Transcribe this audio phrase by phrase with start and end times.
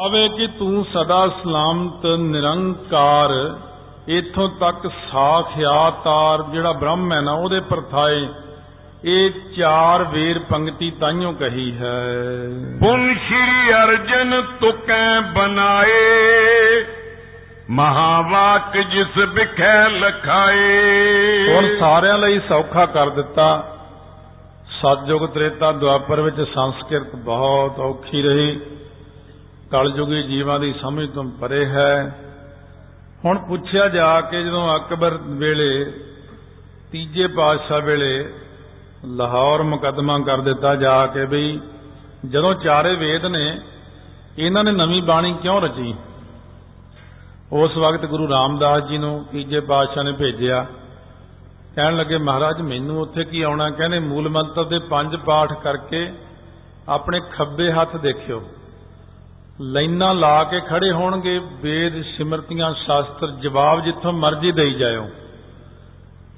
[0.00, 3.30] ਆਵੇ ਕਿ ਤੂੰ ਸਦਾ ਸਲਾਮਤ ਨਿਰੰਕਾਰ
[4.08, 8.28] ਇਥੋਂ ਤੱਕ ਸਾਖਿਆਤਾਰ ਜਿਹੜਾ ਬ੍ਰਹਮ ਹੈ ਨਾ ਉਹਦੇ ਪਰਥਾਏ
[9.04, 12.04] ਇਹ ਚਾਰ ਵੇਰ ਪੰਕਤੀ ਤਾਈਓ ਕਹੀ ਹੈ।
[12.80, 16.84] ਪੁਨ ਸ਼੍ਰੀ ਅਰਜਨ ਤੁਕੈ ਬਨਾਏ
[17.70, 23.76] ਮਹਾਵਾਕ ਜਿਸ ਵਿਖੈ ਲਖਾਏ। ਹੁਣ ਸਾਰਿਆਂ ਲਈ ਸੌਖਾ ਕਰ ਦਿੱਤਾ।
[24.68, 28.60] ਸਤਜੁਗ ਤ੍ਰੇਤਾ ਦੁਆਪਰ ਵਿੱਚ ਸੰਸਕ੍ਰਿਤ ਬਹੁਤ ਔਖੀ ਰਹੀ।
[29.74, 32.18] ਕਲਯੁਗੀ ਜੀਵਾਂ ਦੀ ਸਮਝ ਤੋਂ ਪਰੇ ਹੈ।
[33.24, 35.84] ਹੁਣ ਪੁੱਛਿਆ ਜਾ ਕੇ ਜਦੋਂ ਅਕਬਰ ਵੇਲੇ,
[36.92, 38.32] ਤੀਜੇ ਪਾਤਸ਼ਾਹ ਵੇਲੇ
[39.04, 41.60] ਲਾਹੌਰ ਮੁਕੱਦਮਾ ਕਰ ਦਿੱਤਾ ਜਾ ਕੇ ਬਈ
[42.30, 43.60] ਜਦੋਂ ਚਾਰੇ ਵੇਦ ਨੇ,
[44.38, 45.94] ਇਹਨਾਂ ਨੇ ਨਵੀਂ ਬਾਣੀ ਕਿਉਂ ਰਚੀ?
[47.52, 50.66] ਉਸ ਵਕਤ ਗੁਰੂ ਰਾਮਦਾਸ ਜੀ ਨੂੰ ਤੀਜੇ ਪਾਤਸ਼ਾਹ ਨੇ ਭੇਜਿਆ।
[51.76, 53.70] ਕਹਿਣ ਲੱਗੇ, ਮਹਾਰਾਜ, ਮੈਨੂੰ ਉੱਥੇ ਕੀ ਆਉਣਾ?
[53.70, 56.12] ਕਹਿੰਦੇ, ਮੂਲ ਮੰਤਰ ਦੇ ਪੰਜ ਪਾਠ ਕਰਕੇ
[56.88, 58.44] ਆਪਣੇ ਖੱਬੇ ਹੱਥ ਦੇਖਿਓ।
[59.60, 65.10] ਲਾਈਨਾਂ ਲਾ ਕੇ ਖੜੇ ਹੋਣਗੇ, ਵੇਦ, ਸਿਮਰਤੀਆਂ, ਸ਼ਾਸਤਰ, ਜਵਾਬ ਜਿੱਥੋਂ ਮਰਜ਼ੀ ਦੇਈ ਜਾਇਓ।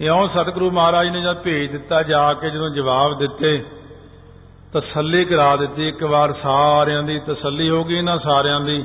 [0.00, 3.64] ਇਉਂ ਸਤਿਗੁਰੂ ਮਹਾਰਾਜ ਨੇ ਜਦ ਭੇਜ ਦਿੱਤਾ ਜਾ ਕੇ ਜਦੋਂ ਜਵਾਬ ਦਿੱਤੇ,
[4.73, 8.84] ਤਸੱਲੀ ਕਰਾ ਦਿੱਤੀ। ਇੱਕ ਵਾਰ ਸਾਰਿਆਂ ਦੀ ਤਸੱਲੀ ਹੋ ਗਈ ਇਹਨਾਂ ਸਾਰਿਆਂ ਦੀ।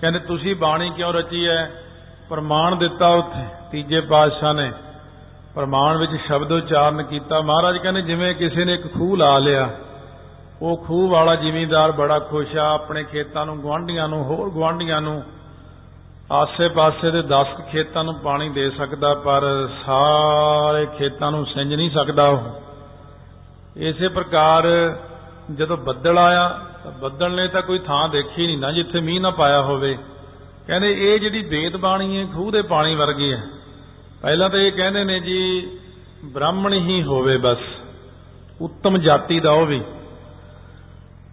[0.00, 1.70] ਕਹਿੰਦੇ, ਤੁਸੀਂ ਬਾਣੀ ਕਿਉਂ ਰਚੀ ਹੈ
[2.28, 4.72] ਪ੍ਰਮਾਣ ਦਿੱਤਾ ਉੱਥੇ, ਤੀਜੇ ਪਾਤਸ਼ਾਹ ਨੇ।
[5.54, 9.70] ਪ੍ਰਮਾਣ ਵਿੱਚ ਸ਼ਬਦ ਉਚਾਰਨ ਕੀਤਾ। ਮਹਾਰਾਜ ਕਹਿੰਦੇ, ਜਿਵੇਂ ਕਿਸੇ ਨੇ ਇੱਕ ਖੂਹ ਲਾ ਲਿਆ
[10.62, 15.22] ਉਹ ਖੂਹ ਵਾਲਾ ਜ਼ਿਮੀਂਦਾਰ ਬੜਾ ਖੁਸ਼ ਆ, ਆਪਣੇ ਖੇਤਾਂ ਨੂੰ ਗਵਾਂਢੀਆਂ ਨੂੰ, ਹੋਰ ਗਵਾਂਢੀਆਂ ਨੂੰ।
[16.32, 22.28] ਆਸੇ-ਪਾਸੇ ਦੇ 10 ਖੇਤਾਂ ਨੂੰ ਪਾਣੀ ਦੇ ਸਕਦਾ, ਪਰ ਸਾਰੇ ਖੇਤਾਂ ਨੂੰ ਸਿੰਜ ਨਹੀਂ ਸਕਦਾ
[22.28, 22.40] ਉਹ।
[23.76, 24.66] ਇਸੇ ਪ੍ਰਕਾਰ
[25.54, 29.30] ਜਦੋਂ ਬੱਦਲ ਆਇਆ, ਤਾਂ ਬੱਦਲ ਨੇ ਤਾਂ ਕੋਈ ਥਾਂ ਦੇਖੀ ਨਹੀਂ ਨਾ, ਜਿੱਥੇ ਮੀਂਹ ਨਾ
[29.30, 29.98] ਪਾਇਆ ਹੋਵੇ।
[30.66, 33.42] ਕਹਿੰਦੇ, ਇਹ ਜਿਹੜੀ ਵੇਦ ਬਾਣੀ ਹੈ, ਖੂਹ ਦੇ ਪਾਣੀ ਵਰਗੀ ਹੈ।
[34.22, 35.70] ਪਹਿਲਾਂ ਤਾਂ ਇਹ ਕਹਿੰਦੇ ਨੇ ਜੀ,
[36.24, 37.58] ਬ੍ਰਾਹਮਣ ਹੀ ਹੋਵੇ ਬਸ,
[38.60, 39.82] ਉੱਤਮ ਜਾਤੀ ਦਾ ਉਹ ਵੀ।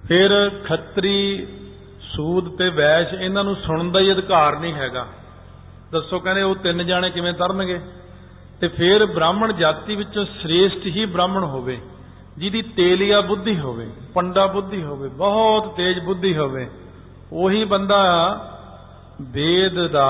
[0.08, 1.48] ਫਿਰ ਖੱਤਰੀ
[2.02, 5.06] ਸੂਦ ਤੇ ਵੈਸ਼ ਇਹਨਾਂ ਨੂੰ ਸੁਣਨ ਦਾ ਹੀ ਅਧਿਕਾਰ ਨਹੀਂ ਹੈਗਾ।
[5.92, 7.80] ਦੱਸੋ ਕਹਿੰਦੇ ਉਹ ਤਿੰਨ ਜਾਣੇ ਕਿਵੇਂ ਤਰਨਗੇ?
[8.61, 11.80] ਤੇ ਫਿਰ ਬ੍ਰਾਹਮਣ ਜਾਤੀ ਵਿੱਚੋਂ ਸ੍ਰੇਸ਼ਟ ਹੀ ਬ੍ਰਾਹਮਣ ਹੋਵੇ,
[12.38, 16.67] ਜਿਹਦੀ ਤੇਲੀਆ ਬੁੱਧੀ ਹੋਵੇ, ਪੰਡਾ ਬੁੱਧੀ ਹੋਵੇ, ਬਹੁਤ ਤੇਜ਼ ਬੁੱਧੀ ਹੋਵੇ,
[17.33, 18.02] ਉਹੀ ਬੰਦਾ
[19.21, 20.10] ਵੇਦ ਦਾ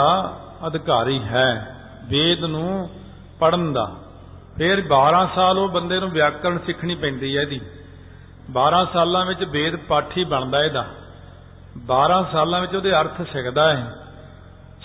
[0.68, 1.76] ਅਧਿਕਾਰੀ ਹੈ,
[2.08, 2.90] ਵੇਦ ਨੂੰ
[3.40, 3.96] ਪੜਨ ਦਾ।
[4.58, 7.62] ਫਿਰ 12 ਸਾਲ ਉਹ ਬੰਦੇ ਨੂੰ ਵਿਆਕਰਣ ਸਿੱਖਣੀ ਪੈਂਦੀ ਹੈ ਇਹਦੀ।
[8.52, 10.86] 12 ਸਾਲਾਂ ਵਿੱਚ ਵੇਦ ਪਾਠੀ ਬਣਦਾ ਇਹਦਾ।
[11.86, 13.96] 12 ਸਾਲਾਂ ਵਿੱਚ ਉਹਦੇ ਅਰਥ ਸਿੱਖਦਾ ਹੈ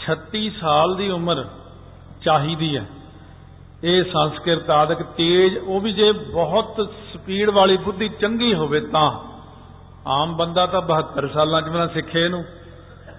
[0.07, 1.45] 36 ਸਾਲ ਦੀ ਉਮਰ
[2.23, 2.87] ਚਾਹੀਦੀ ਹੈ।
[3.85, 9.19] ਇਹ ਸੰਸਕ੍ਰਿਤ ਆਦਿਕ ਤੇਜ, ਉਹ ਵੀ ਜੇ ਬਹੁਤ ਸਪੀਡ ਵਾਲੀ ਬੁੱਧੀ ਚੰਗੀ ਹੋਵੇ ਤਾਂ।
[10.07, 12.45] ਆਮ ਬੰਦਾ ਤਾਂ 72 ਸਾਲਾਂ 'ਚ ਬਣਾ ਸਿੱਖੇ ਇਹਨੂੰ।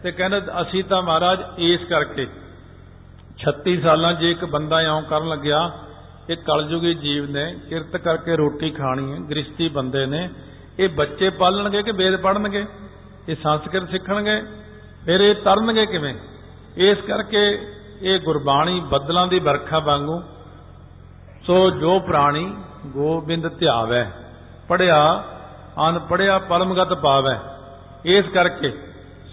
[0.04, 2.28] ਤੇ ਕਹਿੰਦੇ ਅਸੀਂ ਤਾਂ ਮਹਾਰਾਜ ਇਸ ਕਰਕੇ।
[3.38, 5.72] 36 ਸਾਲਾਂ 'ਚ ਇੱਕ ਬੰਦਾ ਇਉਂ ਕਰਨ ਲੱਗਿਆ
[6.30, 10.30] ਇਹ ਕਲਯੁਗੀ ਜੀਵ ਨੇ ਕਿਰਤ ਕਰਕੇ ਰੋਟੀ ਖਾਣੀ ਹੈ ਗ੍ਰਸਤੀ ਬੰਦੇ ਨੇ।
[10.80, 12.66] ਇਹ ਬੱਚੇ ਪਾਲਣਗੇ ਕਿ ਵੇਦ ਪੜਨਗੇ
[13.30, 14.42] ਇਹ ਸੰਸਕ੍ਰਿਤ ਸਿੱਖਣਗੇ?
[15.06, 16.14] ਫਿਰ ਇਹ ਤਰਨਗੇ ਕਿਵੇਂ?
[16.78, 17.42] ਇਸ ਕਰਕੇ
[18.02, 20.22] ਇਹ ਗੁਰਬਾਣੀ ਬੱਦਲਾਂ ਦੀ ਵਰਖਾ ਵਾਂਗੂ,
[21.44, 22.56] ਸੋ ਜੋ ਪ੍ਰਾਣੀ
[22.88, 24.12] ਗੋਬਿੰਦ ਧਿਆਵੈ
[24.68, 25.24] ਪੜਿਆ
[25.88, 27.40] ਅਨ ਪੜਿਆ ਪਰਮਗਤ ਪਾਵੈ।
[28.06, 28.72] ਇਸ ਕਰਕੇ,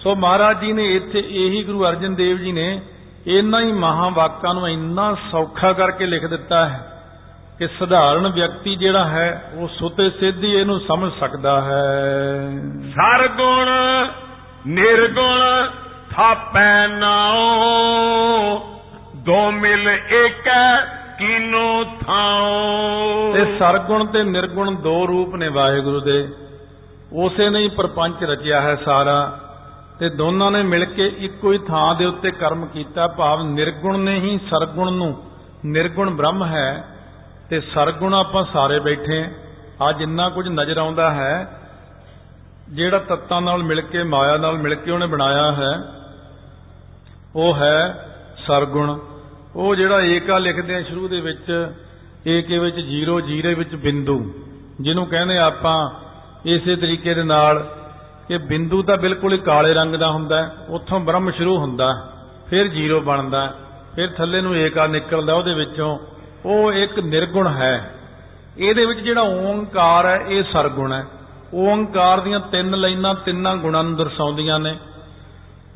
[0.02, 2.80] ਸੋ ਮਹਾਰਾਜ ਜੀ ਨੇ ਇੱਥੇ ਇਹੀ ਗੁਰੂ ਅਰਜਨ ਦੇਵ ਜੀ ਨੇ
[3.28, 7.02] ਇਹਨਾਂ ਹੀ ਮਹਾਵਾਕਾਂ ਨੂੰ ਇੰਨਾ ਸੌਖਾ ਕਰਕੇ ਲਿਖ ਦਿੱਤਾ ਹੈ
[7.58, 12.50] ਕਿ ਸਧਾਰਨ ਵਿਅਕਤੀ ਜਿਹੜਾ ਹੈ ਉਹ ਸੁਤੇ ਸਿੱਧੀ ਇਹਨੂੰ ਸਮਝ ਸਕਦਾ ਹੈ।
[12.90, 13.68] ਸਰਗੁਣ
[14.66, 15.68] ਨਿਰਗੁਣ
[16.10, 18.60] ਥਾਪੈ ਨਾਉ
[19.16, 20.84] ਦੋ ਮਿਲ ਏਕੈ
[21.18, 26.28] ਕੀਨੋ ਥਾਉ। ਤੇ ਸਰਗੁਣ ਤੇ ਨਿਰਗੁਣ ਦੋ ਰੂਪ ਨੇ ਵਾਹਿਗੁਰੂ ਦੇ।
[27.12, 29.40] ਉਸੇ ਨੇ ਹੀ ਪ੍ਰਪੰਚ ਰਚਿਆ ਹੈ ਸਾਰਾ।
[29.98, 34.20] ਤੇ ਦੋਨਾਂ ਨੇ ਮਿਲ ਕੇ ਇੱਕੋ ਹੀ ਥਾਂ ਦੇ ਉੱਤੇ ਕਰਮ ਕੀਤਾ। ਭਾਵ ਨਿਰਗੁਣ ਨੇ
[34.20, 35.22] ਹੀ ਸਰਗੁਣ ਨੂੰ।
[35.66, 36.84] ਨਿਰਗੁਣ ਬ੍ਰਹਮ ਹੈ
[37.50, 39.24] ਤੇ ਸਰਗੁਣ ਆਪਾਂ ਸਾਰੇ ਬੈਠੇ
[39.82, 41.60] ਆ। ਜਿੰਨਾ ਕੁਝ ਨਜ਼ਰ ਆਉਂਦਾ ਹੈ।
[42.68, 45.78] ਜਿਹੜਾ ਤੱਤਾਂ ਨਾਲ ਮਿਲ ਕੇ, ਮਾਇਆ ਨਾਲ ਮਿਲ ਕੇ ਉਹਨੇ ਬਣਾਇਆ ਹੈ,
[47.36, 48.08] ਉਹ ਹੈ
[48.46, 48.98] ਸਰਗੁਣ।
[49.56, 51.72] ਉਹ ਜਿਹੜਾ ਏਕਾ ਲਿਖਦੇ ਆ ਸ਼ੁਰੂ ਦੇ ਵਿੱਚ,
[52.26, 54.32] ਏਕੇ ਵਿੱਚ 0 ਜੀਰੇ ਵਿੱਚ ਬਿੰਦੂ।
[54.80, 55.90] ਜਿਹਨੂੰ ਕਹਿੰਦੇ ਆਪਾਂ
[56.46, 57.77] ਇਸੇ ਤਰੀਕੇ ਦੇ ਨਾਲ
[58.28, 62.12] ਕਿ ਬਿੰਦੂ ਤਾਂ ਬਿਲਕੁਲ ਹੀ ਕਾਲੇ ਰੰਗ ਦਾ ਹੁੰਦਾ ਉੱਥੋਂ ਬ੍ਰਹਮ ਸ਼ੁਰੂ ਹੁੰਦਾ
[62.50, 63.54] ਫਿਰ ਜ਼ੀਰੋ ਬਣਦਾ
[63.96, 65.98] ਫਿਰ ਥੱਲੇ ਨੂੰ ਏਕਾ ਨਿਕਲਦਾ ਉਹਦੇ ਵਿੱਚੋਂ
[66.44, 67.94] ਉਹ ਇੱਕ ਨਿਰਗੁਣ ਹੈ।
[68.58, 71.06] ਇਹਦੇ ਵਿੱਚ ਜਿਹੜਾ ਓੰਕਾਰ ਹੈ, ਇਹ ਸਰਗੁਣ ਹੈ।
[71.54, 74.76] ਓੰਕਾਰ ਦੀਆਂ ਤਿੰਨ ਲਾਈਨਾਂ ਤਿੰਨਾਂ ਗੁਣਾਂ ਨੂੰ ਦਰਸਾਉਂਦੀਆਂ ਨੇ।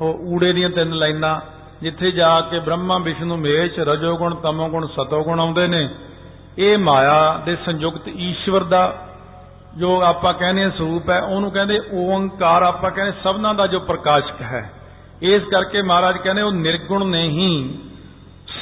[0.01, 1.41] ਉਹ ਊੜੇ ਦੀਆਂ ਤਿੰਨ ਲਾਈਨਾਂ,
[1.83, 5.89] ਜਿੱਥੇ ਜਾ ਕੇ ਬ੍ਰਹਮਾ, ਵਿਸ਼ਨੂੰ ਮਹੇਸ਼ ਰਜੋਗੁਣ, ਤਮੋਗੁਣ, ਸਤੋਗੁਣ ਆਉਂਦੇ ਨੇ।
[6.59, 9.09] ਇਹ ਮਾਇਆ ਦੇ ਸੰਯੁਕਤ ਈਸ਼ਵਰ ਦਾ
[9.79, 14.73] ਜੋ ਆਪਾਂ ਕਹਿੰਦੇ ਸਰੂਪ ਹੈ ਉਹਨੂੰ ਕਹਿੰਦੇ ਓੰਕਾਰ ਆਪਾਂ ਕਹਿੰਦੇ ਸਭਨਾ ਦਾ ਜੋ ਪ੍ਰਕਾਸ਼ਕ ਹੈ।
[15.23, 17.79] ਇਸ ਕਰਕੇ ਮਹਾਰਾਜ ਕਹਿੰਦੇ ਉਹ ਨਿਰਗੁਣ ਨੇ ਹੀ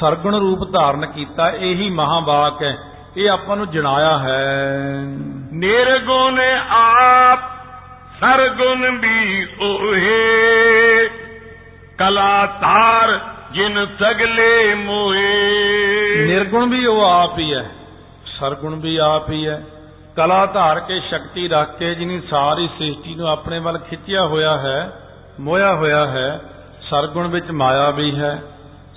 [0.00, 2.78] ਸਰਗੁਣ ਰੂਪ ਧਾਰਨ ਕੀਤਾ ਇਹੀ ਮਹਾਵਾਕ ਹੈ।
[3.16, 5.00] ਇਹ ਆਪਾਂ ਨੂੰ ਜਣਾਇਆ ਹੈ।
[5.52, 6.40] ਨਿਰਗੁਣ
[6.70, 7.38] ਆਪ
[8.20, 11.10] ਸਰਗੁਣ ਵੀ ਉਹੇ।
[11.98, 13.20] ਕਲਾ ਧਾਰ
[13.52, 15.36] ਜਿਨ ਸਗਲੇ ਮੋਏ।
[16.26, 17.70] ਨਿਰਗੁਣ ਵੀ ਉਹ ਆਪ ਹੀ ਹੈ
[18.40, 19.64] ਸਰਗੁਣ ਵੀ ਆਪ ਹੀ ਹੈ।
[20.16, 24.92] ਕਲਾ ਧਾਰ ਕੇ ਸ਼ਕਤੀ ਰੱਖ ਕੇ ਜਿਨੀ ਸਾਰੀ ਸ੍ਰਿਸ਼ਟੀ ਨੂੰ ਆਪਣੇ ਵੱਲ ਖਿੱਚਿਆ ਹੋਇਆ ਹੈ,
[25.40, 26.40] ਮੋਇਆ ਹੋਇਆ ਹੈ,
[26.90, 28.42] ਸਰਗੁਣ ਵਿੱਚ ਮਾਇਆ ਵੀ ਹੈ,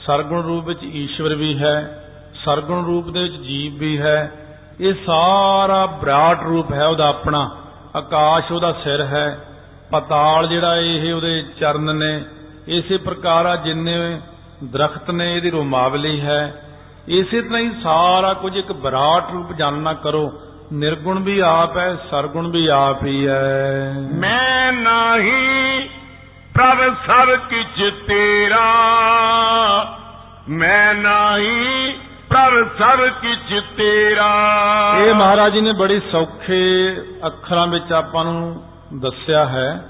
[0.06, 2.04] ਸਰਗੁਣ ਰੂਪ ਵਿੱਚ ਈਸ਼ਵਰ ਵੀ ਹੈ,
[2.46, 4.32] ਸਰਗੁਣ ਰੂਪ ਦੇ ਵਿੱਚ ਜੀਵ ਵੀ ਹੈ,
[4.80, 7.50] ਇਹ ਸਾਰਾ ਵਿਰਾਟ ਰੂਪ ਹੈ ਉਹਦਾ ਆਪਣਾ,
[7.96, 9.40] ਆਕਾਸ਼ ਉਹਦਾ ਸਿਰ ਹੈ,
[9.92, 12.24] ਪਤਾਲ ਜਿਹੜਾ ਇਹ ਉਹਦੇ ਚਰਨ ਨੇ,
[12.68, 14.22] ਇਸੇ ਪ੍ਰਕਾਰ ਆ ਜਿੰਨੇ
[14.64, 16.62] ਦਰਖਤ ਨੇ ਇਹਦੀ ਰੋਮਾਵਲੀ ਹੈ,
[17.08, 20.32] ਇਸੇ ਤਰ੍ਹਾਂ ਹੀ ਸਾਰਾ ਕੁਝ ਇੱਕ ਵਿਰਾਟ ਰੂਪ ਜਾਣਨਾ ਕਰੋ
[20.74, 25.90] ਨਿਰਗੁਣ ਵੀ ਆਪ ਹੈ ਸਰਗੁਣ ਵੀ ਆਪ ਹੀ ਹੈ। ਮੈਂ ਨਹੀਂ
[26.54, 28.66] ਪ੍ਰਭ ਸਭ ਕਿਛ ਤੇਰਾ।
[30.50, 31.94] ਮੈਂ ਨਹੀਂ
[32.30, 34.34] ਪ੍ਰਭ ਸਭ ਕਿਛ ਤੇਰਾ।
[34.98, 38.64] ਇਹ ਮਹਾਰਾਜ ਜੀ ਨੇ ਬੜੀ ਸੌਖੇ ਅੱਖਰਾਂ ਵਿੱਚ ਆਪਾਂ ਨੂੰ
[39.00, 39.86] ਦੱਸਿਆ ਹੈ।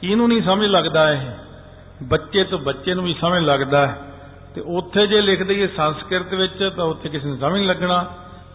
[0.00, 1.30] ਕਿਹਨੂੰ ਨਹੀਂ ਸਮਝ ਲੱਗਦਾ ਇਹ?
[2.02, 3.98] ਬੱਚੇ ਤੋਂ ਬੱਚੇ ਨੂੰ ਵੀ ਸਮਝ ਲੱਗਦਾ ਹੈ।
[4.54, 8.06] ਤੇ ਉੱਥੇ ਜੇ ਲਿਖ ਦਈਏ ਸੰਸਕ੍ਰਿਤ ਵਿੱਚ ਤਾਂ ਉੱਥੇ ਕਿਸੇ ਨੂੰ ਸਮਝ ਨਹੀਂ ਲੱਗਣਾ।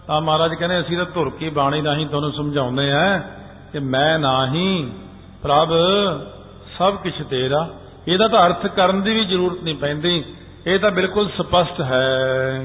[0.07, 3.17] ਤਾਂ ਮਹਾਰਾਜ ਕਹਿੰਦੇ ਅਸੀਂ ਤਾਂ ਧੁਰ ਕੀ ਬਾਣੀ ਨਹੀਂ ਤੁਹਾਨੂੰ ਸਮਝਾਉਂਦੇ ਆ
[3.71, 4.91] ਕਿ ਮੈਂ ਨਹੀਂ
[5.43, 5.69] ਪ੍ਰਭ
[6.77, 7.69] ਸਭ ਕੁਝ ਤੇਰਾ।
[8.07, 10.25] ਇਹਦਾ ਤਾਂ ਅਰਥ ਕਰਨ ਦੀ ਵੀ ਜ਼ਰੂਰਤ ਨਹੀਂ ਪੈਂਦੀ।
[10.67, 12.59] ਇਹ ਤਾਂ ਬਿਲਕੁਲ ਸਪਸ਼ਟ ਹੈ।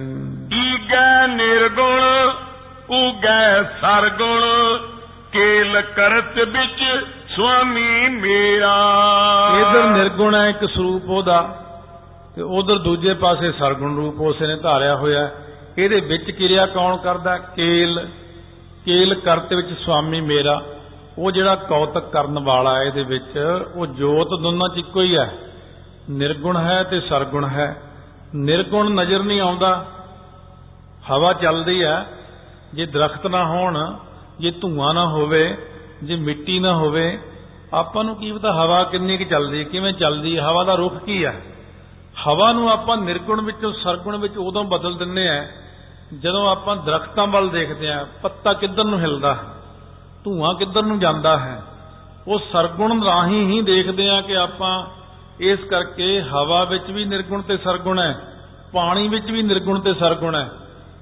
[0.52, 2.00] ਈਗੈ ਨਿਰਗੁਣ
[2.90, 4.42] ਉਗੈ ਸਰਗੁਣ
[5.32, 7.06] ਕੇਲ ਕਰਤ ਵਿੱਚ
[7.36, 8.76] ਸੁਆਮੀ ਮੇਰਾ।
[9.60, 11.64] ਇਧਰ ਨਿਰਗੁਣ ਹੈ ਇੱਕ ਸਰੂਪ ਉਹਦਾ
[12.36, 15.30] ਤੇ ਉਧਰ ਦੂਜੇ ਪਾਸੇ ਸਰਗੁਣ ਰੂਪ ਉਸੇ ਨੇ ਧਾਰਿਆ ਹੋਇਆ
[15.78, 17.38] ਇਹਦੇ ਵਿੱਚ ਕਿਰਿਆ ਕੌਣ ਕਰਦਾ?
[17.38, 18.08] ਕੇਲ
[18.84, 20.62] ਕੇਲ ਕਰਤੇ ਵਿੱਚ ਸੁਆਮੀ ਮੇਰਾ।
[21.18, 23.38] ਉਹ ਜਿਹੜਾ ਕੌਤਕ ਕਰਨ ਵਾਲਾ ਹੈ ਇਹਦੇ ਵਿੱਚ,
[23.74, 25.38] ਉਹ ਜੋਤ ਦੋਨਾਂ ਚ ਇੱਕੋ ਹੀ ਹੈ।
[26.10, 27.82] ਨਿਰਗੁਣ ਹੈ ਤੇ ਸਰਗੁਣ ਹੈ।
[28.34, 29.86] ਨਿਰਗੁਣ ਨਜ਼ਰ ਨਹੀਂ ਆਉਂਦਾ।
[31.10, 32.06] ਹਵਾ ਚੱਲਦੀ ਹੈ।
[32.74, 33.96] ਜੇ ਦਰਖਤ ਨਾ ਹੋਣ,
[34.40, 35.56] ਜੇ ਧੂਆਂ ਨਾ ਹੋਵੇ,
[36.02, 37.18] ਜੇ ਮਿੱਟੀ ਨਾ ਹੋਵੇ,
[37.74, 41.24] ਆਪਾਂ ਨੂੰ ਕੀ ਪਤਾ ਹਵਾ ਕਿੰਨੀ ਕਿ ਚੱਲਦੀ ਕਿਵੇਂ ਚੱਲਦੀ ਹੈ, ਹਵਾ ਦਾ ਰੁਖ ਕੀ
[41.24, 41.40] ਹੈ?
[42.26, 45.48] ਹਵਾ ਨੂੰ ਆਪਾਂ ਨਿਰਗੁਣ ਵਿੱਚੋਂ ਸਰਗੁਣ ਵਿੱਚ ਉਦੋਂ ਬਦਲ ਦਿੰਨੇ ਆ
[46.14, 49.40] ਜਦੋਂ ਆਪਾਂ ਦਰਖਤਾਂ ਵੱਲ ਦੇਖਦੇ ਆ ਪੱਤਾ ਕਿੱਧਰ ਨੂੰ ਹਿਲਦਾ ਹੈ?
[50.24, 51.62] ਧੂਆਂ ਕਿੱਧਰ ਨੂੰ ਜਾਂਦਾ ਹੈ?
[52.28, 54.86] ਉਹ ਸਰਗੁਣ ਰਾਹੀਂ ਹੀ ਦੇਖਦੇ ਆ ਕਿ ਆਪਾਂ
[55.40, 58.18] ਇਸ ਕਰਕੇ ਹਵਾ ਵਿੱਚ ਵੀ ਨਿਰਗੁਣ ਤੇ ਸਰਗੁਣ ਹੈ,
[58.72, 60.50] ਪਾਣੀ ਵਿੱਚ ਵੀ ਨਿਰਗੁਣ ਤੇ ਸਰਗੁਣ ਹੈ।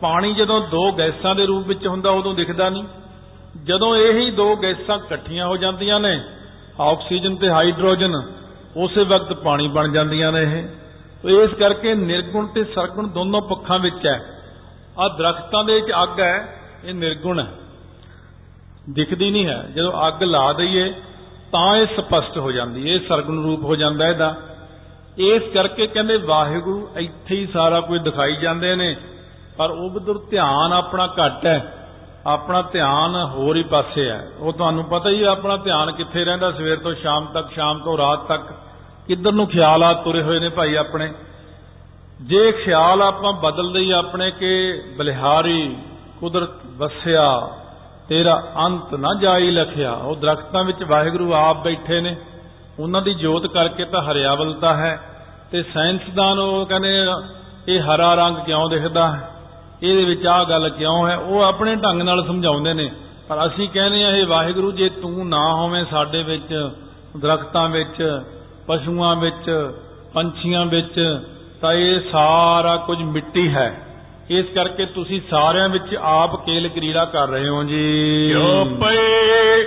[0.01, 2.85] ਪਾਣੀ ਜਦੋਂ ਦੋ ਗੈਸਾਂ ਦੇ ਰੂਪ ਵਿੱਚ ਹੁੰਦਾ, ਉਦੋਂ ਦਿਖਦਾ ਨਹੀਂ।
[3.65, 6.21] ਜਦੋਂ ਇਹੀ ਦੋ ਗੈਸਾਂ ਇਕੱਠੀਆਂ ਹੋ ਜਾਂਦੀਆਂ ਨੇ,
[6.81, 8.15] ਆਕਸੀਜਨ ਤੇ ਹਾਈਡਰੋਜਨ,
[8.77, 10.69] ਉਸੇ ਵਕਤ ਪਾਣੀ ਬਣ ਜਾਂਦੀਆਂ ਨੇ ਇਹ।
[11.31, 14.36] ਇਸ ਕਰਕੇ ਨਿਰਗੁਣ ਤੇ ਸਰਗੁਣ ਦੋਨੋਂ ਪੱਖਾਂ ਵਿੱਚ ਹੈ।
[14.99, 17.53] ਆ ਦਰਖਤਾਂ ਦੇ ਵਿੱਚ ਅੱਗ ਹੈ, ਇਹ ਨਿਰਗੁਣ ਹੈ।
[18.91, 20.93] ਦਿਖਦੀ ਨਹੀਂ ਹੈ। ਜਦੋਂ ਅੱਗ ਲਾ ਦਈਏ,
[21.53, 24.35] ਤਾਂ ਇਹ ਸਪਸ਼ਟ ਹੋ ਜਾਂਦੀ ਹੈ, ਇਹ ਸਰਗੁਣ ਰੂਪ ਹੋ ਜਾਂਦਾ ਇਹਦਾ।
[25.19, 28.97] ਇਸ ਕਰਕੇ ਕਹਿੰਦੇ ਵਾਹਿਗੁਰੂ ਇੱਥੇ ਹੀ ਸਾਰਾ ਕੁਝ ਦਿਖਾਈ ਜਾਂਦੇ ਨੇ,
[29.57, 31.73] ਪਰ ਉਧਰ ਧਿਆਨ ਆਪਣਾ ਘੱਟ ਹੈ।
[32.27, 36.77] ਆਪਣਾ ਧਿਆਨ ਹੋਰ ਹੀ ਪਾਸੇ ਹੈ। ਉਹ ਤੁਹਾਨੂੰ ਪਤਾ ਹੀ ਆਪਣਾ ਧਿਆਨ ਕਿੱਥੇ ਰਹਿੰਦਾ, ਸਵੇਰ
[36.77, 38.43] ਤੋਂ ਸ਼ਾਮ ਤੱਕ, ਸ਼ਾਮ ਤੋਂ ਰਾਤ ਤੱਕ।
[39.07, 41.13] ਕਿੱਧਰ ਨੂੰ ਖਿਆਲਾਤ ਤੁਰੇ ਹੋਏ ਨੇ ਭਾਈ ਆਪਣੇ?
[42.23, 45.77] ਜੇ ਖਿਆਲ ਆਪਾਂ ਬਦਲ ਦਈ ਆਪਣੇ ਕਿ ਬਲਿਹਾਰੀ
[46.21, 47.49] ਕੁਦਰਤ ਵਸਿਆ,
[48.09, 52.17] ਤੇਰਾ ਅੰਤ ਨਾ ਜਾਈ ਲਖਿਆ। ਉਹ ਦਰਖਤਾਂ ਵਿੱਚ ਵਾਹਿਗੁਰੂ ਆਪ ਬੈਠੇ ਨੇ।
[52.79, 55.01] ਉਹਨਾਂ ਦੀ ਜੋਤ ਕਰਕੇ ਤਾਂ ਹਰਿਆਵਲਤਾ ਹੈ
[55.51, 57.07] ਤੇ ਸਾਇੰਸਦਾਨ ਉਹ ਕਹਿੰਦੇ
[57.69, 59.31] ਇਹ ਹਰਾ ਰੰਗ ਕਿਉਂ ਦਿਖਦਾ ਹੈ?
[59.83, 61.17] ਇਹਦੇ ਵਿੱਚ ਆਹ ਗੱਲ ਕਿਉਂ ਹੈ?
[61.17, 62.91] ਉਹ ਆਪਣੇ ਢੰਗ ਨਾਲ ਸਮਝਾਉਂਦੇ ਨੇ।
[63.29, 66.71] ਪਰ ਅਸੀਂ ਕਹਿੰਦੇ ਆ ਇਹ ਵਾਹਿਗੁਰੂ ਜੇ ਤੂੰ ਨਾ ਹੋਵੇਂ ਸਾਡੇ ਵਿੱਚ,
[67.21, 68.23] ਦਰਖਤਾਂ ਵਿੱਚ,
[68.67, 69.71] ਪਸ਼ੂਆਂ ਵਿੱਚ,
[70.15, 71.23] ਪੰਛੀਆਂ ਵਿੱਚ
[71.67, 73.81] ਤਾਂ ਇਹ ਸਾਰਾ ਕੁਝ ਮਿੱਟੀ ਹੈ।
[74.31, 79.65] ਇਸ ਕਰਕੇ ਤੁਸੀਂ ਸਾਰਿਆਂ ਵਿੱਚ ਆਪ ਕੇਲ ਕਰੀੜਾ ਕਰ ਰਹੇ ਹੋ ਜੀ। ਜੋ ਪਏ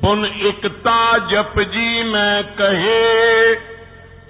[0.00, 3.56] ਪੁਨ ਇਕਤਾ ਜਪ ਜੀ ਮੈਂ ਕਹੇ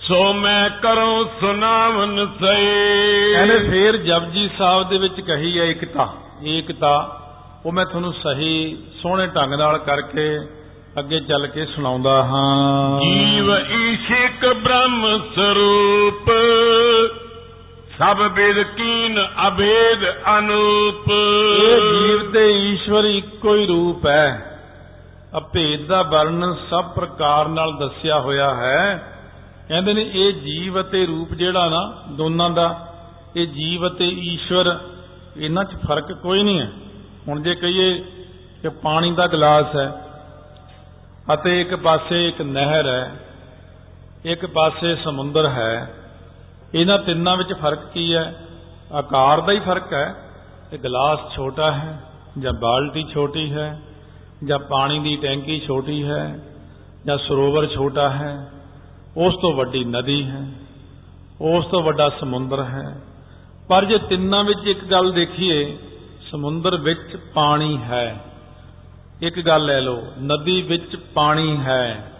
[0.00, 6.14] ਸੋ ਮੈਂ ਕਰੋ ਸੁਨਾਵਨ ਸਏ ਇਹਨੇ ਫੇਰ ਜਪਜੀ ਸਾਹਿਬ ਦੇ ਵਿੱਚ ਕਹੀ ਹੈ ਇਕਤਾ।
[6.44, 6.94] ਏਕਤਾ
[7.66, 10.28] ਉਹ ਮੈਂ ਤੁਹਾਨੂੰ ਸਹੀ ਸੋਹਣੇ ਢੰਗ ਨਾਲ ਕਰਕੇ
[10.98, 16.30] ਅੱਗੇ ਚੱਲ ਕੇ ਸੁਣਾਉਂਦਾ ਹਾਂ। ਜੀਵ ਈਸ਼ਿਕ ਬ੍ਰਹਮ ਸਰੂਪ
[17.98, 20.04] ਸਭ ਬਿਦ ਕੀਨ ਅਭੇਦ
[20.38, 21.10] ਅਨੂਪ।
[21.62, 24.58] ਇਹ ਜੀਵ ਤੇ ਈਸ਼ਵਰ ਇੱਕੋ ਹੀ ਰੂਪ ਹੈ।
[25.38, 29.12] ਅਭੇਦ ਦਾ ਵਰਣਨ ਸਭ ਪ੍ਰਕਾਰ ਨਾਲ ਦੱਸਿਆ ਹੋਇਆ ਹੈ।
[29.68, 32.94] ਕਹਿੰਦੇ ਨੇ ਇਹ ਜੀਵ ਅਤੇ ਰੂਪ ਜਿਹੜਾ ਨਾ ਦੋਨਾਂ ਦਾ
[33.36, 34.78] ਇਹ ਜੀਵ ਅਤੇ ਈਸ਼ਵਰ
[35.36, 36.72] ਇਹਨਾਂ 'ਚ ਫ਼ਰਕ ਕੋਈ ਨਹੀਂ ਹੈ।
[37.28, 38.04] ਹੁਣ ਜੇ ਕਹੀਏ
[38.62, 40.04] ਕਿ ਪਾਣੀ ਦਾ ਗਲਾਸ ਹੈ
[41.34, 43.16] ਅਤੇ ਇੱਕ ਪਾਸੇ ਇੱਕ ਨਹਿਰ ਹੈ,
[44.24, 45.94] ਇੱਕ ਪਾਸੇ ਸਮੁੰਦਰ ਹੈ।
[46.74, 48.46] ਇਹਨਾਂ ਤਿੰਨਾਂ ਵਿੱਚ ਫ਼ਰਕ ਕੀ ਹੈ?
[48.92, 50.14] ਆਕਾਰ ਦਾ ਹੀ ਫ਼ਰਕ ਹੈ।
[50.70, 52.02] ਕਿ ਗਲਾਸ ਛੋਟਾ ਹੈ
[52.38, 53.80] ਜਾਂ ਬਾਲਟੀ ਛੋਟੀ ਹੈ
[54.44, 56.38] ਜਾਂ ਪਾਣੀ ਦੀ ਟੈਂਕੀ ਛੋਟੀ ਹੈ
[57.06, 58.50] ਜਾਂ ਸਰੋਵਰ ਛੋਟਾ ਹੈ।
[59.16, 60.48] ਉਸ ਤੋਂ ਵੱਡੀ ਨਦੀ ਹੈ,
[61.40, 63.00] ਉਸ ਤੋਂ ਵੱਡਾ ਸਮੁੰਦਰ ਹੈ।
[63.68, 65.78] ਪਰ ਜੇ ਤਿੰਨਾਂ ਵਿੱਚ ਇੱਕ ਗੱਲ ਦੇਖੀਏ,
[66.30, 68.24] ਸਮੁੰਦਰ ਵਿੱਚ ਪਾਣੀ ਹੈ।
[69.22, 72.12] ਇੱਕ ਗੱਲ ਲੈ ਲਓ, ਨਦੀ ਵਿੱਚ ਪਾਣੀ ਹੈ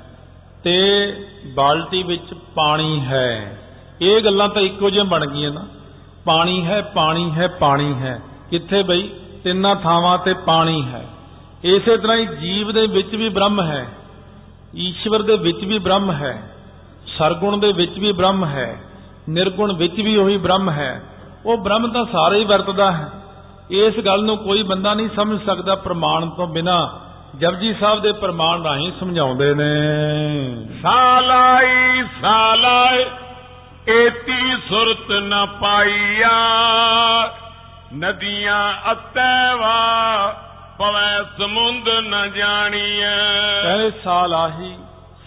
[0.65, 1.13] ਤੇ
[1.55, 3.59] ਬਾਲਟੀ ਵਿੱਚ ਪਾਣੀ ਹੈ।
[4.03, 5.67] ਇਹ ਗੱਲਾਂ ਤਾਂ ਇੱਕੋ ਜਿਹੀਆਂ ਬਣ ਗਈਆਂ ਨਾ।
[6.25, 9.11] ਪਾਣੀ ਹੈ ਪਾਣੀ ਹੈ ਪਾਣੀ ਹੈ। ਕਿੱਥੇ ਬਈ?
[9.45, 11.09] ਤਿੰਨਾਂ ਥਾਵਾਂ ਤੇ ਪਾਣੀ ਹੈ।
[11.65, 13.87] ਇਸੇ ਤਰ੍ਹਾਂ ਹੀ ਜੀਵ ਦੇ ਵਿੱਚ ਵੀ ਬ੍ਰਹਮ ਹੈ।
[14.77, 16.43] ਈਸ਼ਵਰ ਦੇ ਵਿੱਚ ਵੀ ਬ੍ਰਹਮ ਹੈ।
[17.19, 18.77] ਸਰਗੁਣ ਦੇ ਵਿੱਚ ਵੀ ਬ੍ਰਹਮ ਹੈ।
[19.29, 21.03] ਨਿਰਗੁਣ ਵਿੱਚ ਵੀ ਉਹੀ ਬ੍ਰਹਮ ਹੈ।
[21.47, 23.20] ਉਹ ਬ੍ਰਹਮ ਤਾਂ ਸਾਰੇ ਹੀ ਵਰਤਦਾ ਹੈ।
[23.71, 27.01] ਇਸ ਗੱਲ ਨੂੰ ਕੋਈ ਬੰਦਾ ਨਹੀਂ ਸਮਝ ਸਕਦਾ ਪ੍ਰਮਾਣ ਤੋਂ ਬਿਨਾ।
[27.39, 29.73] ਜਪਜੀ ਸਾਹਿਬ ਦੇ ਪ੍ਰਮਾਣ ਰਾਹੀਂ ਸਮਝਾਉਂਦੇ ਨੇ।
[30.83, 33.05] ਸਾਲਾਈ ਸਾਲਾਈ
[33.89, 36.31] ਏਤੀ ਸੁਰਤ ਨ ਪਾਈਆ।
[37.99, 39.79] ਨਦੀਆਂ ਅਤੈਵਾ
[40.79, 44.75] ਪਵੈ ਸਮੁੰਦ ਨ ਜਾਣੀਐ। ਕਹਿੰਦੇ ਸਾਲਾਹੀ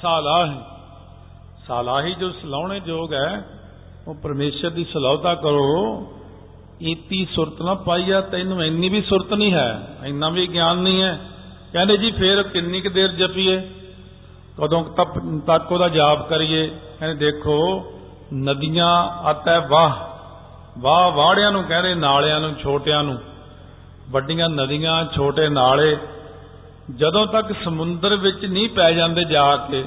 [0.02, 0.58] ਸਾਲਾਹੀ।
[1.68, 3.46] ਸਾਲਾਹੀ ਜੋ ਸਲਾਉਣੇ ਜੋਗ ਹੈ
[4.08, 6.08] ਉਹ ਪਰਮੇਸ਼ਰ ਦੀ ਸਲਾਹਤਾ ਕਰੋ।
[6.84, 11.20] ਈਤੀ ਸੁਰਤ ਨਾ ਪਾਈਆ ਤੈਨੂੰ ਇੰਨੀ ਵੀ ਸੁਰਤ ਨਹੀਂ ਹੈ, ਇੰਨਾ ਵੀ ਗਿਆਨ ਨਹੀਂ ਹੈ।
[11.74, 13.62] ਕਹਿੰਦੇ ਜੀ, ਫੇਰ ਕਿੰਨੀ ਕੁ ਦੇਰ ਜਪੀਏ?
[14.58, 14.84] ਕਦੋਂ
[15.48, 16.68] ਤੱਕ ਉਹਦਾ ਜਾਪ ਕਰੀਏ?
[17.00, 17.86] ਕਹਿੰਦੇ ਦੇਖੋ,
[18.34, 19.92] ਨਦੀਆਂ ਅਤੇ ਵਾਹ
[20.80, 23.18] ਵਾਹ ਵਾੜਿਆਂ ਨੂੰ ਕਹਿੰਦੇ, ਨਾਲਿਆਂ ਨੂੰ, ਛੋਟਿਆਂ ਨੂੰ।
[24.10, 25.98] ਵੱਡੀਆਂ ਨਦੀਆਂ, ਛੋਟੇ ਨਾਲੇ,
[26.96, 29.86] ਜਦੋਂ ਤੱਕ ਸਮੁੰਦਰ ਵਿੱਚ ਨਹੀਂ ਪੈ ਜਾਂਦੇ ਜਾ ਕੇ,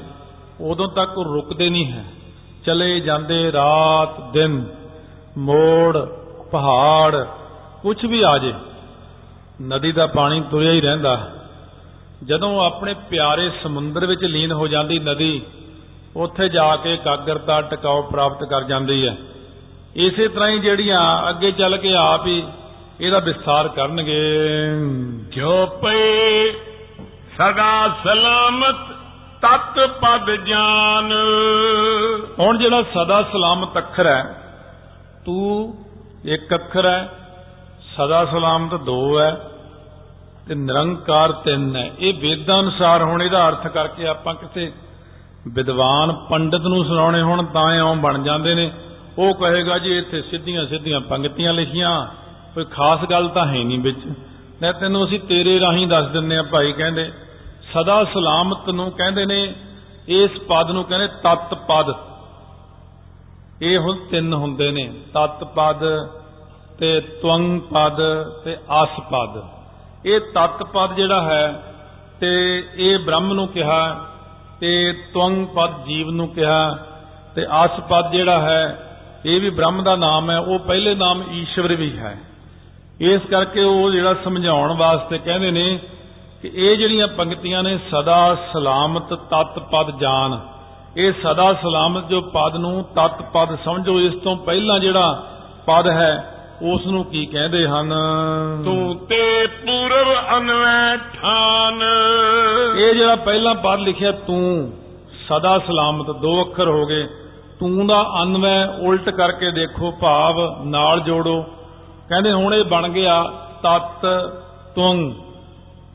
[0.61, 2.05] ਉਦੋਂ ਤੱਕ ਉਹ ਰੁਕਦੇ ਨਹੀਂ ਹੈ।
[2.67, 4.65] ਚਲੇ ਜਾਂਦੇ ਰਾਤ ਦਿਨ,
[5.39, 5.99] ਮੋੜ
[6.53, 7.25] ਪਹਾੜ
[7.83, 8.53] ਕੁਝ ਵੀ ਆ ਜੇ
[9.63, 11.31] ਨਦੀ ਦਾ ਪਾਣੀ ਤੁਰਿਆ ਹੀ ਰਹਿੰਦਾ।
[12.25, 15.43] ਜਦੋਂ ਆਪਣੇ ਪਿਆਰੇ ਸਮੁੰਦਰ ਵਿੱਚ ਲੀਨ ਹੋ ਜਾਂਦੀ ਨਦੀ
[16.17, 19.17] ਉੱਥੇ ਜਾ ਕੇ ਇਕਾਗਰਤਾ ਟਿਕਾਉ ਪ੍ਰਾਪਤ ਕਰ ਜਾਂਦੀ ਹੈ।
[19.97, 22.43] ਇਸੇ ਤਰ੍ਹਾਂ ਹੀ ਜਿਹੜੀਆਂ ਅੱਗੇ ਚੱਲ ਕੇ ਆਪ ਹੀ
[23.01, 24.21] ਇਹਦਾ ਵਿਸਥਾਰ ਕਰਨਗੇ।
[25.29, 26.53] ਜੋ ਪਏ
[27.39, 28.77] ਸਦਾ ਸਲਾਮਤ
[29.43, 31.13] ਤਤ ਪਦ ਜਾਨ।
[32.39, 34.23] ਹੁਣ ਜਿਹੜਾ ਸਦਾ ਸਲਾਮਤ ਅੱਖਰ ਹੈ
[35.27, 35.75] ਤੂੰ
[36.27, 37.09] ਇੱਕ ਅੱਖਰ ਹੈ,
[37.97, 39.31] ਸਦਾ ਸਲਾਮਤ ਦੋ ਹੈ
[40.49, 44.73] ਤੇ ਨਿਰੰਕਾਰ ਤਿੰਨ ਹੈ। ਇਹ ਵੇਦਾਂ ਅਨੁਸਾਰ ਹੁਣ ਇਹਦਾ ਅਰਥ ਕਰਕੇ ਆਪਾਂ ਕਿਸੇ
[45.49, 48.71] ਵਿਦਵਾਨ ਪੰਡਿਤ ਨੂੰ ਸੁਣਾਉਣੇ ਹੁਣ ਤਾਂ ਇਉਂ ਬਣ ਜਾਂਦੇ ਨੇ।
[49.19, 52.07] ਉਹ ਕਹੇਗਾ ਜੀ, ਇੱਥੇ ਸਿੱਧੀਆਂ ਸਿੱਧੀਆਂ ਪੰਕਤੀਆਂ ਲਿਖੀਆਂ,
[52.55, 53.99] ਕੋਈ ਖਾਸ ਗੱਲ ਤਾਂ ਹੈ ਨਹੀਂ ਵਿੱਚ।
[54.63, 57.13] ਮੈਂ ਤੈਨੂੰ ਅਸੀਂ ਤੇਰੇ ਰਾਹੀਂ ਦੱਸ ਦਿੰਨੇ ਆ ਭਾਈ ਕਹਿੰਦੇ,
[57.75, 59.55] ਸਦਾ ਸਲਾਮਤ ਨੂੰ ਕਹਿੰਦੇ ਨੇ,
[60.09, 61.95] ਇਸ ਪਦ ਨੂੰ ਕਹਿੰਦੇ ਤਤ ਪਦ
[63.63, 66.09] ਇਹ ਹੁਣ ਤਿੰਨ ਹੁੰਦੇ ਨੇ, ਤਤ ਪਦ
[66.79, 67.97] ਤੇ ਤਵੰਗ ਪਦ
[68.45, 69.43] ਤੇ ਆਸ ਪਦ।
[70.07, 71.63] ਇਹ ਤਤ ਪਦ ਜਿਹੜਾ ਹੈ
[72.21, 74.07] ਤੇ ਇਹ ਬ੍ਰਹਮ ਨੂੰ ਕਿਹਾ,
[74.61, 76.79] ਤੇ ਤਵੰਗ ਪਦ ਜੀਵ ਨੂੰ ਕਿਹਾ,
[77.37, 78.79] ਤੇ ਆਸ ਪਦ ਜਿਹੜਾ ਹੈ,
[79.27, 82.19] ਇਹ ਵੀ ਬ੍ਰਹਮ ਦਾ ਨਾਮ ਹੈ, ਉਹ ਪਹਿਲੇ ਨਾਮ ਈਸ਼ਵਰ ਵੀ ਹੈ।
[83.01, 85.79] ਇਸ ਕਰਕੇ ਉਹ ਜਿਹੜਾ ਸਮਝਾਉਣ ਵਾਸਤੇ ਕਹਿੰਦੇ ਨੇ
[86.43, 90.56] ਕਿ ਇਹ ਜਿਹੜੀਆਂ ਪੰਕਤੀਆਂ ਨੇ, ਸਦਾ ਸਲਾਮਤ ਤਤ ਪਦ ਜਾਨ।
[90.97, 95.23] ਇਹ ਸਦਾ ਸਲਾਮਤ ਜੋ ਪਦ ਨੂੰ ਤਤ ਪਦ ਸਮਝੋ ਇਸ ਤੋਂ ਪਹਿਲਾਂ ਜਿਹੜਾ
[95.67, 97.95] ਪਦ ਹੈ ਉਸ ਨੂੰ ਕੀ ਕਹਿੰਦੇ ਹਨ?
[98.65, 101.83] ਤੂੰ ਤੇ ਪੂਰਵ ਅਨਵੈ ਠਾਨ।
[102.77, 104.73] ਇਹ ਜਿਹੜਾ ਪਹਿਲਾ ਪਦ ਲਿਖਿਆ ਤੂੰ
[105.29, 107.07] ਸਦਾ ਸਲਾਮਤ ਦੋ ਅੱਖਰ ਹੋ ਗਏ।
[107.61, 111.43] ਤੂੰ ਦਾ ਅਨਵੈ ਉਲਟ ਕਰਕੇ ਦੇਖੋ ਭਾਵ ਨਾਲ ਜੋੜੋ।
[112.09, 113.23] ਕਹਿੰਦੇ ਹੁਣ ਇਹ ਬਣ ਗਿਆ
[113.63, 114.07] ਤਤ
[114.75, 115.13] ਤੁੰਗ।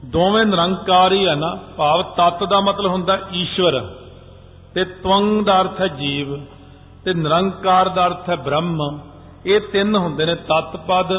[0.05, 3.81] ਦੋਵੇਂ ਨਿਰੰਕਾਰ ਹੀ ਹੈ ਨਾ ਭਾਵ ਤਤ ਦਾ ਮਤਲਬ ਹੁੰਦਾ ਈਸ਼ਵਰ।
[4.75, 6.35] ਤੇ ਤਵੰਗ ਦਾ ਅਰਥ ਹੈ ਜੀਵ
[7.05, 8.77] ਤੇ ਨਿਰੰਕਾਰ ਦਾ ਅਰਥ ਹੈ ਬ੍ਰਹਮ।
[9.45, 11.13] ਇਹ ਤਿੰਨ ਹੁੰਦੇ ਨੇ, ਤਤ ਪਦ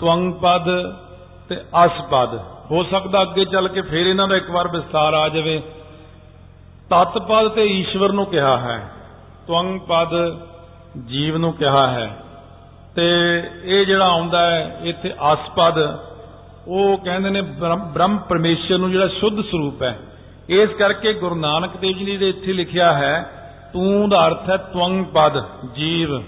[0.00, 0.66] ਤਵੰਗ ਪਦ
[1.48, 2.38] ਤੇ ਅਸ ਪਦ।
[2.70, 5.58] ਹੋ ਸਕਦਾ ਅੱਗੇ ਚੱਲ ਕੇ ਫੇਰ ਇਹਨਾਂ ਦਾ ਇੱਕ ਵਾਰ ਵਿਸਤਾਰ ਆ ਜਾਵੇ।
[6.90, 8.78] ਤਤ ਪਦ ਤੇ ਈਸ਼ਵਰ ਨੂੰ ਕਿਹਾ ਹੈ,
[9.46, 10.12] ਤਵੰਗ ਪਦ
[11.06, 12.08] ਜੀਵ ਨੂੰ ਕਿਹਾ ਹੈ।
[12.96, 13.06] ਤੇ
[13.64, 15.78] ਇਹ ਜਿਹੜਾ ਆਉਂਦਾ ਹੈ, ਇੱਥੇ ਅਸਪਦ
[16.68, 19.98] ਉਹ ਕਹਿੰਦੇ ਨੇ ਬ੍ਰਹਮ ਪਰਮੇਸ਼ਰ ਨੂੰ ਜਿਹੜਾ ਸ਼ੁੱਧ ਸਰੂਪ ਹੈ।
[20.50, 23.30] ਇਸ ਕਰਕੇ ਗੁਰੂ ਨਾਨਕ ਦੇਵ ਜੀ ਨੇ ਇੱਥੇ ਲਿਖਿਆ ਹੈ
[23.72, 26.22] ਤੂੰ ਦਾ ਅਰਥ ਹੈ ਤਵੰਗ ਪਦ ਜੀਵ।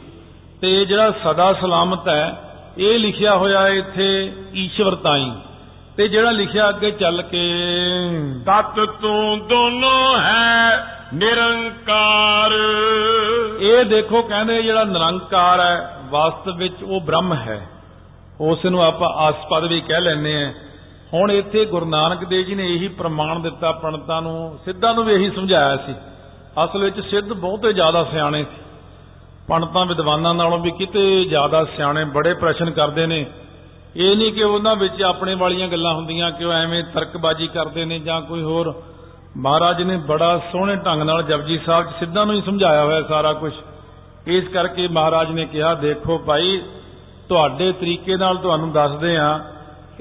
[0.60, 5.32] ਤੇ ਜਿਹੜਾ ਸਦਾ ਸਲਾਮਤ ਹੈ ਇਹ ਲਿਖਿਆ ਹੋਇਆ ਇੱਥੇ ਈਸ਼ਵਰ ਤਾਈ।
[5.96, 7.42] ਤੇ ਜਿਹੜਾ ਲਿਖਿਆ ਅੱਗੇ ਚੱਲ ਕੇ
[8.46, 12.50] ਤਤ ਤੂੰ ਦੋਨੋਂ ਹੈ ਨਿਰੰਕਾਰ।
[13.60, 17.66] ਇਹ ਦੇਖੋ ਕਹਿੰਦੇ ਜਿਹੜਾ ਨਿਰੰਕਾਰ ਹੈ ਵਾਸਤਵ ਵਿੱਚ ਉਹ ਬ੍ਰਹਮ ਹੈ।
[18.40, 20.52] ਉਸ ਨੂੰ ਆਪਾਂ ਆਸਪਦ ਵੀ ਕਹਿ ਲੈਂਦੇ ਆ
[21.14, 25.12] ਹੁਣ ਇੱਥੇ ਗੁਰੂ ਨਾਨਕ ਦੇਵ ਜੀ ਨੇ ਇਹੀ ਪ੍ਰਮਾਣ ਦਿੱਤਾ ਪੰਡਤਾਂ ਨੂੰ, ਸਿੱਧਾਂ ਨੂੰ ਵੀ
[25.14, 25.94] ਇਹੀ ਸਮਝਾਇਆ ਸੀ।
[26.64, 28.62] ਅਸਲ ਵਿੱਚ ਸਿੱਧ ਬਹੁਤੇ ਜ਼ਿਆਦਾ ਸਿਆਣੇ ਸੀ।
[29.48, 33.26] ਪੰਡਤਾਂ ਵਿਦਵਾਨਾਂ ਨਾਲੋਂ ਵੀ ਕਿਤੇ ਜ਼ਿਆਦਾ ਸਿਆਣੇ ਬੜੇ ਪ੍ਰਸ਼ਨ ਕਰਦੇ ਨੇ।
[33.96, 37.98] ਇਹ ਨਹੀਂ ਕਿ ਉਹਨਾਂ ਵਿੱਚ ਆਪਣੇ ਵਾਲੀਆਂ ਗੱਲਾਂ ਹੁੰਦੀਆਂ ਕਿ ਉਹ ਐਵੇਂ ਤਰਕਬਾਜ਼ੀ ਕਰਦੇ ਨੇ
[37.98, 38.82] ਜਾਂ ਕੋਈ ਹੋਰ।
[39.36, 43.32] ਮਹਾਰਾਜ ਨੇ ਬੜਾ ਸੋਹਣੇ ਢੰਗ ਨਾਲ ਜਪਜੀ ਸਾਹਿਬ ਚ ਸਿੱਧਾਂ ਨੂੰ ਹੀ ਸਮਝਾਇਆ ਹੋਇਆ ਸਾਰਾ
[43.32, 43.52] ਕੁਝ
[44.26, 46.62] ਇਸ ਕਰਕੇ ਮਹਾਰਾਜ ਨੇ ਕਿਹਾ, ਦੇਖੋ ਭਾਈ,
[47.28, 49.40] ਤੁਹਾਡੇ ਤਰੀਕੇ ਨਾਲ ਤੁਹਾਨੂੰ ਦੱਸਦੇ ਆ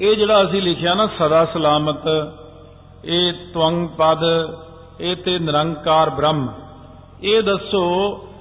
[0.00, 2.06] ਇਹ ਜਿਹੜਾ ਅਸੀਂ ਲਿਖਿਆ ਨਾ ਸਦਾ ਸਲਾਮਤ,
[3.04, 4.22] ਇਹ ਤਵੰਗ ਪਦ,
[5.00, 6.48] ਇਹ ਤੇ ਨਿਰੰਕਾਰ ਬ੍ਰਹਮ।
[7.22, 7.82] ਇਹ ਦੱਸੋ,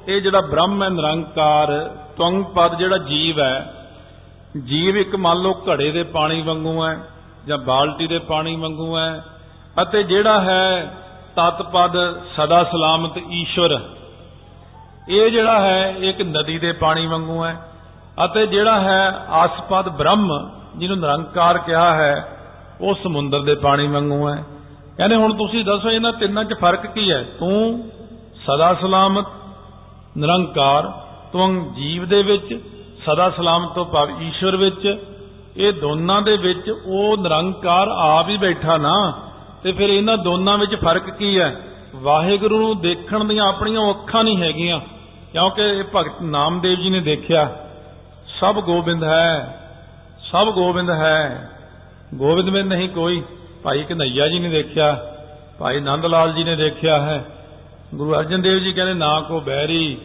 [0.07, 1.67] ਇਹ ਜਿਹੜਾ ਬ੍ਰਹਮ ਹੈ, ਨਿਰੰਕਾਰ,
[2.17, 3.73] ਤਵੰਗ ਪਦ ਜਿਹੜਾ ਜੀਵ ਹੈ,
[4.65, 6.97] ਜੀਵ ਇੱਕ ਮੰਨ ਲਓ ਘੜੇ ਦੇ ਪਾਣੀ ਵਾਂਗੂ ਹੈ
[7.47, 9.23] ਜਾਂ ਬਾਲਟੀ ਦੇ ਪਾਣੀ ਵਾਂਗੂ ਹੈ,
[9.81, 10.95] ਅਤੇ ਜਿਹੜਾ ਹੈ
[11.35, 11.97] ਤਤਪਦ
[12.35, 13.79] ਸਦਾ ਸਲਾਮਤ ਈਸ਼ਵਰ।
[15.09, 17.55] ਇਹ ਜਿਹੜਾ ਹੈ ਇੱਕ ਨਦੀ ਦੇ ਪਾਣੀ ਵਾਂਗੂ ਹੈ,
[18.25, 20.31] ਅਤੇ ਜਿਹੜਾ ਹੈ ਆਸਪਦ ਬ੍ਰਹਮ
[20.75, 22.37] ਜਿਹਨੂੰ ਨਿਰੰਕਾਰ ਕਿਹਾ ਹੈ,
[22.81, 24.43] ਉਹ ਸਮੁੰਦਰ ਦੇ ਪਾਣੀ ਵਾਂਗੂ ਹੈ।
[24.97, 27.23] ਕਹਿੰਦੇ ਹੁਣ ਤੁਸੀਂ ਦੱਸੋ ਇਹਨਾਂ ਤਿੰਨਾਂ 'ਚ ਫ਼ਰਕ ਕੀ ਹੈ?
[27.39, 27.89] ਤੂੰ
[28.45, 29.25] ਸਦਾ ਸਲਾਮਤ,
[30.17, 30.91] ਨਿਰੰਕਾਰ,
[31.33, 32.61] ਤੂੰ ਜੀਵ ਦੇ ਵਿੱਚ,
[33.05, 35.03] ਸਦਾ ਸਲਾਮਤ ਤੋਂ ਭਾਵ ਈਸ਼ਵਰ ਵਿੱਚ,
[35.57, 39.13] ਇਹ ਦੋਨਾਂ ਦੇ ਵਿੱਚ ਉਹ ਨਿਰੰਕਾਰ ਆਪ ਹੀ ਬੈਠਾ ਨਾ।
[39.63, 41.61] ਤੇ ਫਿਰ ਇਹਨਾਂ ਦੋਨਾਂ ਵਿੱਚ ਫ਼ਰਕ ਕੀ ਹੈ?
[41.95, 44.79] ਵਾਹਿਗੁਰੂ ਨੂੰ ਦੇਖਣ ਦੀਆਂ ਆਪਣੀਆਂ ਅੱਖਾਂ ਨਹੀਂ ਹੈਗੀਆਂ,
[45.31, 47.55] ਕਿਉਂਕਿ ਇਹ ਭਗਤ ਨਾਮਦੇਵ ਜੀ ਨੇ ਦੇਖਿਆ।
[48.39, 49.57] ਸਭ ਗੋਬਿੰਦ ਹੈ।
[50.31, 51.49] ਸਭ ਗੋਬਿੰਦ ਹੈ।
[52.15, 53.23] ਗੋਬਿੰਦ ਵਿੱਚ ਨਹੀਂ ਕੋਈ
[53.63, 55.15] ਭਾਈ ਕਨਈਆ ਜੀ ਨੇ ਦੇਖਿਆ
[55.59, 57.25] ਭਾਈ ਨੰਦ ਲਾਲ ਜੀ ਨੇ ਦੇਖਿਆ ਹੈ।
[57.95, 59.97] ਗੁਰੂ ਅਰਜਨ ਦੇਵ ਜੀ ਕਹਿੰਦੇ ਨਾ ਕੋ ਬੈਰੀ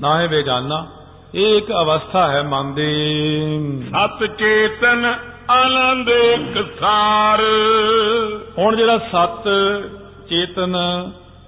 [0.00, 0.86] ਨਾ ਹੈ ਬੇਗਾਨਾ
[1.34, 5.14] ਇਹ ਇੱਕ ਅਵਸਥਾ ਹੈ ਮਨ ਦੀ। ਸਤ ਚੇਤਨ
[5.50, 7.42] ਆਨੰਦ ਇੱਕ ਸਾਰ।
[8.58, 9.48] ਹੁਣ ਜਿਹੜਾ ਸਤ
[10.28, 10.76] ਚੇਤਨ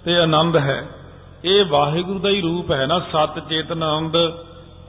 [0.05, 0.87] ਤੇ ਆਨੰਦ ਹੈ
[1.45, 4.17] ਇਹ ਵਾਹਿਗੁਰੂ ਦਾ ਹੀ ਰੂਪ ਹੈ ਨਾ। ਸਤ ਚੇਤਨ ਆਨੰਦ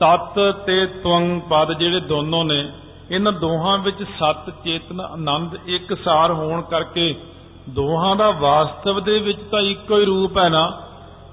[0.00, 2.68] ਤਤ ਤੇ ਤਵੰਗ ਪਦ ਜਿਹੜੇ ਦੋਨੋਂ ਨੇ
[3.10, 7.14] ਇਹਨਾਂ ਦੋਹਾਂ ਵਿੱਚ ਸਤ ਚੇਤਨ ਆਨੰਦ ਇੱਕ ਸਾਰ ਹੋਣ ਕਰਕੇ
[7.68, 10.66] ਦੋਹਾਂ ਦਾ ਵਾਸਤਵ ਦੇ ਵਿੱਚ ਤਾਂ ਇੱਕੋ ਹੀ ਰੂਪ ਹੈ ਨਾ।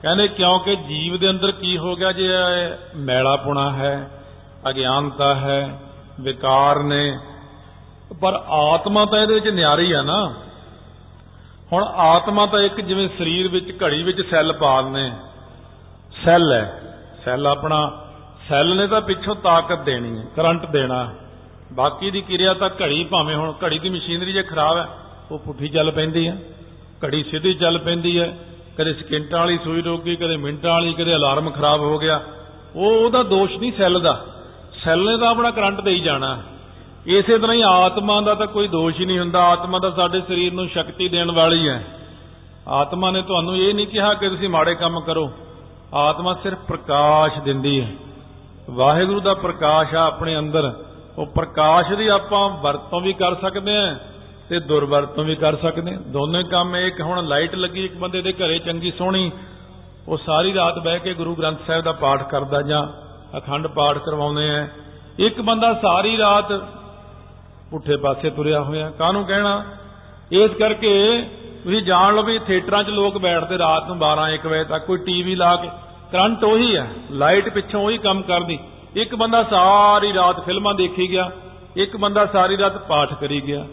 [0.01, 2.27] ਕਹਿੰਦੇ ਕਿਉਂਕਿ ਜੀਵ ਦੇ ਅੰਦਰ ਕੀ ਹੋ ਗਿਆ ਜੇ
[2.95, 4.11] ਮੈਲਾਪੁਣਾ ਹੈ,
[4.69, 5.79] ਅਗਿਆਨਤਾ ਹੈ,
[6.21, 7.17] ਵਿਕਾਰ ਨੇ,
[8.21, 10.33] ਪਰ ਆਤਮਾ ਤਾਂ ਇਹਦੇ ਵਿੱਚ ਨਿਆਰੀ ਆ ਨਾ।
[11.73, 15.11] ਹੁਣ ਆਤਮਾ ਤਾਂ ਇੱਕ ਜਿਵੇਂ ਸਰੀਰ ਵਿੱਚ ਘੜੀ ਵਿੱਚ ਸੈੱਲ ਪਾ ਦਿੰਦੇ
[16.25, 16.81] ਸੈੱਲ ਹੈ,
[17.25, 17.79] ਸੈੱਲ ਆਪਣਾ,
[18.49, 21.07] ਸੈੱਲ ਨੇ ਤਾਂ ਪਿੱਛੋਂ ਤਾਕਤ ਦੇਣੀ ਹੈ, ਕਰੰਟ ਦੇਣਾ।
[21.71, 24.87] ਬਾਕੀ ਦੀ ਕਿਰਿਆ ਤਾਂ ਘੜੀ ਭਾਵੇਂ ਹੁਣ ਘੜੀ ਦੀ ਮਸ਼ੀਨਰੀ ਜੇ ਖਰਾਬ ਹੈ,
[25.31, 26.37] ਉਹ ਪੁੱਠੀ ਚੱਲ ਪੈਂਦੀ ਹੈ।
[27.05, 28.37] ਘੜੀ ਸਿੱਧੀ ਚੱਲ ਪੈਂਦੀ ਹੈ।
[28.77, 32.21] ਕਦੇ ਸਕਿੰਟਾਂ ਵਾਲੀ ਸੂਈ ਰੁਕ ਗਈ ਕਦੇ ਮਿੰਟਾਂ ਵਾਲੀ, ਕਦੇ ਅਲਾਰਮ ਖਰਾਬ ਹੋ ਗਿਆ।
[32.75, 34.25] ਉਹ ਉਹਦਾ ਦੋਸ਼ ਨਹੀਂ ਸੈੱਲ ਦਾ
[34.83, 36.41] ਸੈੱਲ ਨੇ ਤਾਂ ਆਪਣਾ ਕਰੰਟ ਦੇਈ ਜਾਣਾ।
[37.07, 40.53] ਇਸੇ ਤਰ੍ਹਾਂ ਹੀ ਆਤਮਾ ਦਾ ਤਾਂ ਕੋਈ ਦੋਸ਼ ਹੀ ਨਹੀਂ ਹੁੰਦਾ। ਆਤਮਾ ਤਾਂ ਸਾਡੇ ਸਰੀਰ
[40.53, 41.87] ਨੂੰ ਸ਼ਕਤੀ ਦੇਣ ਵਾਲੀ ਹੈ।
[42.67, 45.31] ਆਤਮਾ ਨੇ ਤੁਹਾਨੂੰ ਇਹ ਨਹੀਂ ਕਿਹਾ ਕਿ ਤੁਸੀਂ ਮਾੜੇ ਕੰਮ ਕਰੋ।
[45.93, 47.91] ਆਤਮਾ ਸਿਰਫ ਪ੍ਰਕਾਸ਼ ਦਿੰਦੀ ਹੈ।
[48.69, 50.73] ਵਾਹਿਗੁਰੂ ਦਾ ਪ੍ਰਕਾਸ਼ ਆ ਆਪਣੇ ਅੰਦਰ।
[51.17, 53.95] ਉਹ ਪ੍ਰਕਾਸ਼ ਦੀ ਆਪਾਂ ਵਰਤੋਂ ਵੀ ਕਰ ਸਕਦੇ ਹਾਂ
[54.49, 58.33] ਤੇ ਦੁਰਵਰਤੋਂ ਵੀ ਕਰ ਸਕਦੇ ਹਾਂ। ਦੋਨੇ ਕੰਮ ਇੱਕ, ਹੁਣ ਲਾਈਟ ਲੱਗੀ ਇੱਕ ਬੰਦੇ ਦੇ
[58.33, 59.31] ਘਰੇ ਚੰਗੀ ਸੋਹਣੀ,
[60.07, 62.85] ਉਹ ਸਾਰੀ ਰਾਤ ਬਹਿ ਕੇ ਗੁਰੂ ਗ੍ਰੰਥ ਸਾਹਿਬ ਦਾ ਪਾਠ ਕਰਦਾ ਜਾਂ
[63.37, 64.67] ਅਖੰਡ ਪਾਠ ਕਰਵਾਉਂਦੇ ਆ।
[65.19, 66.51] ਇੱਕ ਬੰਦਾ ਸਾਰੀ ਰਾਤ
[67.71, 69.63] ਪੁੱਠੇ ਪਾਸੇ ਤੁਰਿਆ ਹੋਇਆ, ਕਾਹਨੂੰ ਕਹਿਣਾ?
[70.31, 70.91] ਇਸ ਕਰਕੇ
[71.63, 74.97] ਤੁਸੀਂ ਜਾਣ ਲਓ ਵੀ ਥੀਏਟਰਾਂ 'ਚ ਲੋਕ ਬੈਠਦੇ ਰਾਤ ਨੂੰ 12 1 ਵਜੇ ਤੱਕ, ਕੋਈ
[74.97, 75.69] ਟੀਵੀ ਲਾ ਕੇ,
[76.11, 78.59] ਕਰੰਟ ਉਹੀ ਹੈ, ਲਾਈਟ ਪਿੱਛੋਂ ਉਹੀ ਕੰਮ ਕਰਦੀ।
[78.95, 81.31] ਇੱਕ ਬੰਦਾ ਸਾਰੀ ਰਾਤ ਫਿਲਮਾਂ ਦੇਖੀ ਗਿਆ,
[81.75, 83.65] ਇੱਕ ਬੰਦਾ ਸਾਰੀ ਰਾਤ ਪਾਠ ਕਰੀ ਗਿਆ।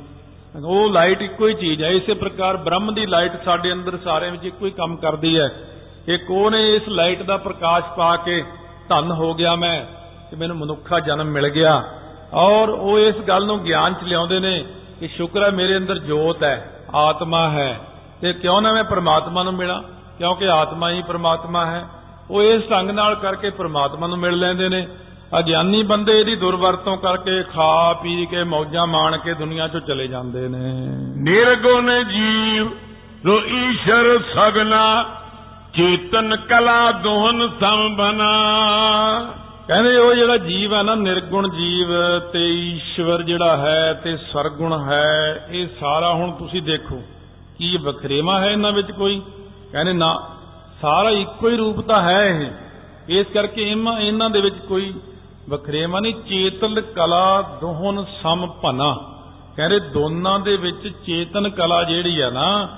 [0.66, 4.44] ਉਹ ਲਾਈਟ ਇੱਕੋ ਹੀ ਚੀਜ਼ ਹੈ, ਇਸੇ ਪ੍ਰਕਾਰ ਬ੍ਰਹਮ ਦੀ ਲਾਈਟ ਸਾਡੇ ਅੰਦਰ ਸਾਰਿਆਂ ਵਿੱਚ
[4.44, 5.48] ਇੱਕੋ ਹੀ ਕੰਮ ਕਰਦੀ ਹੈ।
[6.08, 8.44] ਇੱਕ ਉਹ ਨੇ ਇਸ ਲਾਈਟ ਦਾ ਪ੍ਰਕਾਸ਼ ਪਾ ਕੇ
[8.88, 9.86] ਧੰਨ ਹੋ ਗਿਆ ਮੈਂ
[10.30, 11.84] ਕਿ ਮੈਨੂੰ ਮਨੁੱਖਾ ਜਨਮ ਮਿਲ ਗਿਆ।
[12.34, 14.64] ਔਰ ਉਹ ਇਸ ਗੱਲ ਨੂੰ ਗਿਆਨ ਚ ਲਿਆਉਂਦੇ ਨੇ
[15.00, 17.80] ਕਿ ਸ਼ੁਕਰ ਹੈ ਮੇਰੇ ਅੰਦਰ ਜੋਤ ਹੈ, ਆਤਮਾ ਹੈ।
[18.20, 19.82] ਤੇ ਕਿਉਂ ਨਾ ਮੈਂ ਪ੍ਰਮਾਤਮਾ ਨੂੰ ਮਿਲਾਂ?
[20.18, 21.84] ਕਿਉਂਕਿ ਆਤਮਾ ਹੀ ਪ੍ਰਮਾਤਮਾ ਹੈ।
[22.30, 24.88] ਉਹ ਇਸ ਢੰਗ ਨਾਲ ਕਰਕੇ ਪ੍ਰਮਾਤਮਾ ਨੂੰ ਮਿਲ ਲੈਂਦੇ ਨੇ।
[25.38, 30.48] ਅਗਿਆਨੀ ਬੰਦੇ ਇਹਦੀ ਦੁਰਵਰਤੋਂ ਕਰਕੇ ਖਾ ਪੀ ਕੇ ਮੌਜਾਂ ਮਾਣ ਕੇ ਦੁਨੀਆ ਚੋਂ ਚਲੇ ਜਾਂਦੇ
[30.48, 30.72] ਨੇ।
[31.22, 32.68] ਨਿਰਗੁਣ ਜੀਵ
[33.26, 35.04] ਰੋ ਈਸ਼ਰ ਸਗਨਾ
[35.74, 38.30] ਚੇਤਨ ਕਲਾ ਦੋਹਨ ਸੰਬਨਾ
[39.68, 41.88] ਕਹਿੰਦੇ ਉਹ ਜਿਹੜਾ ਜੀਵ ਹੈ ਨਾ ਨਿਰਗੁਣ ਜੀਵ
[42.32, 47.02] ਤੇ ਈਸ਼ਵਰ ਜਿਹੜਾ ਹੈ ਤੇ ਸਰਗੁਣ ਹੈ ਇਹ ਸਾਰਾ ਹੁਣ ਤੁਸੀਂ ਦੇਖੋ
[47.58, 49.22] ਕੀ ਵਖਰੇਵਾ ਹੈ ਇਹਨਾਂ ਵਿੱਚ ਕੋਈ?
[49.72, 50.28] ਕਹਿੰਦੇ ਨਾ
[50.82, 52.50] ਸਾਰਾ ਇੱਕੋ ਹੀ ਰੂਪ ਤਾਂ ਹੈ ਇਹ।
[53.20, 54.94] ਇਸ ਕਰਕੇ ਇਹਨਾਂ ਦੇ ਵਿੱਚ ਕੋਈ
[55.48, 58.96] ਵਖਰੇਵਾ ਨਹੀਂ ਚੇਤਨ ਕਲਾ ਦੋਹਨ ਸਮਪਨਾ
[59.56, 62.68] ਕਹਿੰਦੇ ਦੋਨਾਂ ਦੇ ਵਿੱਚ ਚੇਤਨ ਕਲਾ ਜਿਹੜੀ ਆ ਨਾ,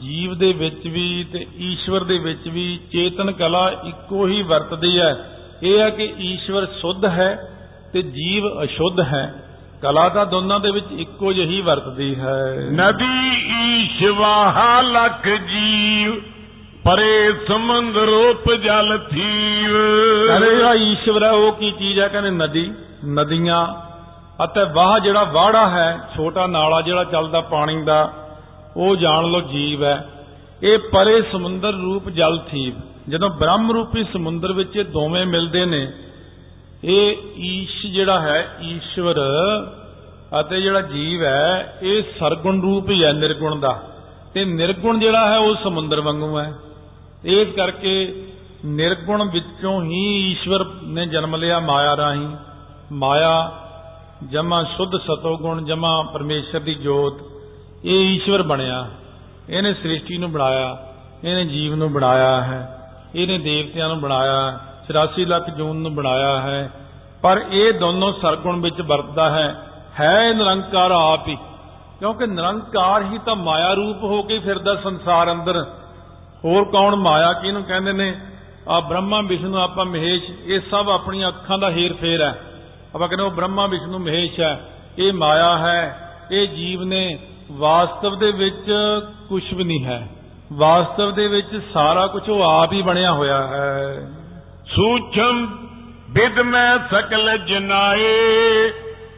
[0.00, 5.30] ਜੀਵ ਦੇ ਵਿੱਚ ਵੀ ਤੇ ਈਸ਼ਵਰ ਦੇ ਵਿੱਚ ਵੀ ਚੇਤਨ ਕਲਾ ਇੱਕੋ ਹੀ ਵਰਤਦੀ ਹੈ
[5.62, 7.52] ਇਹ ਹੈ ਕਿ ਈਸ਼ਵਰ ਸੁੱਧ ਹੈ
[7.92, 9.42] ਤੇ ਜੀਵ ਅਸ਼ੁੱਧ ਹੈ।
[9.82, 13.36] ਕਲਾ ਤਾਂ ਦੋਨਾਂ ਦੇ ਵਿੱਚ ਇੱਕੋ ਜਿਹੀ ਵਰਤਦੀ ਹੈ। ਨਦੀ
[13.76, 16.35] ਈਸ਼ਵਾਹ ਲਖ ਜੀਵ
[16.86, 19.70] ਪਰੇ ਸਮੁੰਦ ਰੂਪ ਜਲ ਥੀਵ।
[20.26, 22.08] ਕਹਿੰਦੇ ਜਿਹੜਾ ਈਸ਼ਵਰ ਹੈ, ਉਹ ਕੀ ਚੀਜ਼ ਹੈ?
[22.08, 22.72] ਕਹਿੰਦੇ ਨਦੀ,
[23.08, 23.74] ਨਦੀਆਂ
[24.44, 28.12] ਅਤੇ ਵਾਹ ਜਿਹੜਾ ਵਾੜਾ ਹੈ, ਛੋਟਾ ਨਾਲਾ ਜਿਹੜਾ ਚੱਲਦਾ ਪਾਣੀ ਦਾ,
[28.76, 30.10] ਉਹ ਜਾਣ ਲਓ ਜੀਵ ਹੈ।
[30.62, 32.74] ਇਹ ਪਰੇ ਸਮੁੰਦਰ ਰੂਪ ਜਲ ਥੀਵ।
[33.08, 35.92] ਜਦੋਂ ਬ੍ਰਹਮ ਰੂਪੀ ਸਮੁੰਦਰ ਵਿੱਚ ਇਹ ਦੋਵੇਂ ਮਿਲਦੇ ਨੇ,
[36.84, 39.14] ਇਹ ਈਸ਼ ਜਿਹੜਾ ਹੈ, ਈਸ਼ਵਰ
[40.40, 43.82] ਅਤੇ ਜਿਹੜਾ ਜੀਵ ਹੈ, ਇਹ ਸਰਗੁਣ ਰੂਪ ਹੀ ਹੈ ਨਿਰਗੁਣ ਦਾ।
[44.34, 46.52] ਤੇ ਨਿਰਗੁਣ ਜਿਹੜਾ ਹੈ, ਉਹ ਸਮੁੰਦਰ ਵਾਂਗੂ ਹੈ।
[47.26, 48.22] ਇਸ ਕਰਕੇ
[48.64, 52.36] ਨਿਰਗੁਣ ਵਿੱਚੋਂ ਹੀ ਈਸ਼ਵਰ ਨੇ ਜਨਮ ਲਿਆ ਮਾਇਆ ਰਾਹੀਂ।
[52.92, 53.52] ਮਾਇਆ
[54.30, 57.14] ਜਮਾ ਸ਼ੁੱਧ ਸਤੋਗੁਣ, ਜਮਾ ਪਰਮੇਸ਼ਰ ਦੀ ਜੋਤ,
[57.84, 58.88] ਇਹ ਈਸ਼ਵਰ ਬਣਿਆ।
[59.50, 60.86] ਇਹਨੇ ਸ੍ਰਿਸ਼ਟੀ ਨੂੰ ਬਣਾਇਆ,
[61.24, 62.78] ਇਹਨੇ ਜੀਵ ਨੂੰ ਬਣਾਇਆ ਹੈ,
[63.14, 66.70] ਇਹਨੇ ਦੇਵਤਿਆਂ ਨੂੰ ਬਣਾਇਆ 84 ਲੱਖ ਜੂਨ ਨੂੰ ਬਣਾਇਆ ਹੈ।
[67.22, 69.66] ਪਰ ਇਹ ਦੋਨੋਂ ਸਰਗੁਣ ਵਿੱਚ ਵਰਤਦਾ ਹੈ
[70.00, 71.38] ਹੈ ਨਿਰੰਕਾਰ ਆਪ ਹੀ।
[71.98, 75.66] ਕਿਉਂਕਿ ਨਿਰੰਕਾਰ ਹੀ ਤਾਂ ਮਾਇਆ ਰੂਪ ਹੋ ਕੇ ਫਿਰਦਾ ਸੰਸਾਰ ਅੰਦਰ।
[76.44, 78.14] ਹੋਰ ਕੌਣ ਮਾਇਆ ਕਿਹਨੂੰ ਕਹਿੰਦੇ ਨੇ?
[78.68, 82.40] ਆ ਬ੍ਰਹਮਾ, ਵਿਸ਼ਨੂੰ, ਆਪਾਂ ਮਹੇਸ਼, ਇਹ ਸਭ ਆਪਣੀਆਂ ਅੱਖਾਂ ਦਾ ਹੀਰ ਫੇਰ ਹੈ।
[82.94, 84.68] ਆਪਾਂ ਕਹਿੰਦੇ ਉਹ ਬ੍ਰਹਮਾ, ਵਿਸ਼ਨੂੰ, ਮਹੇਸ਼ ਹੈ।
[84.98, 87.18] ਇਹ ਮਾਇਆ ਹੈ। ਇਹ ਜੀਵ ਨੇ
[87.52, 88.72] ਵਾਸਤਵ ਦੇ ਵਿੱਚ
[89.28, 90.08] ਕੁਝ ਵੀ ਨਹੀਂ ਹੈ।
[90.52, 93.96] ਵਾਸਤਵ ਦੇ ਵਿੱਚ ਸਾਰਾ ਕੁਝ ਉਹ ਆਪ ਹੀ ਬਣਿਆ ਹੋਇਆ ਹੈ।
[94.66, 95.58] ਸੂਖਮ
[96.10, 98.06] ਵਿਦ ਮੈਂ ਸਕਲ ਜਨਾਏ।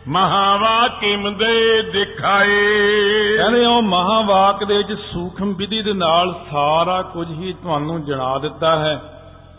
[0.09, 2.57] ਮਹਾਵਾਕਿਮ ਦੇ ਦਿਖਾਏ।
[3.37, 8.79] ਕਹਿੰਦੇ ਉਹ ਮਹਾਵਾਕ ਦੇ ਵਿੱਚ ਸੂਖਮ ਵਿਧੀ ਦੇ ਨਾਲ ਸਾਰਾ ਕੁਝ ਹੀ ਤੁਹਾਨੂੰ ਜਣਾ ਦਿੱਤਾ
[8.79, 9.03] ਹੈ।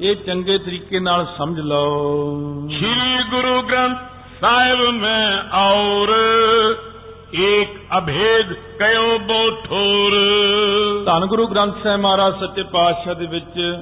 [0.01, 2.35] ਇਹ ਚੰਗੇ ਤਰੀਕੇ ਨਾਲ ਸਮਝ ਲਓ।
[2.79, 3.97] ਸ੍ਰੀ ਗੁਰੂ ਗ੍ਰੰਥ
[4.41, 6.15] ਸਾਹਿਬ ਮੈਂ ਔਰ
[7.35, 10.11] ਏਕ ਅਭੇਦ ਕਯੋ ਬੋਠੋਰ।
[11.05, 13.77] ਧੰਨ ਗੁਰੂ ਗ੍ਰੰਥ ਸਾਹਿਬ ਮਹਾਰਾਜ ਸੱਚੇ ਪਾਤਸ਼ਾਹ ਦੇ ਵਿੱਚ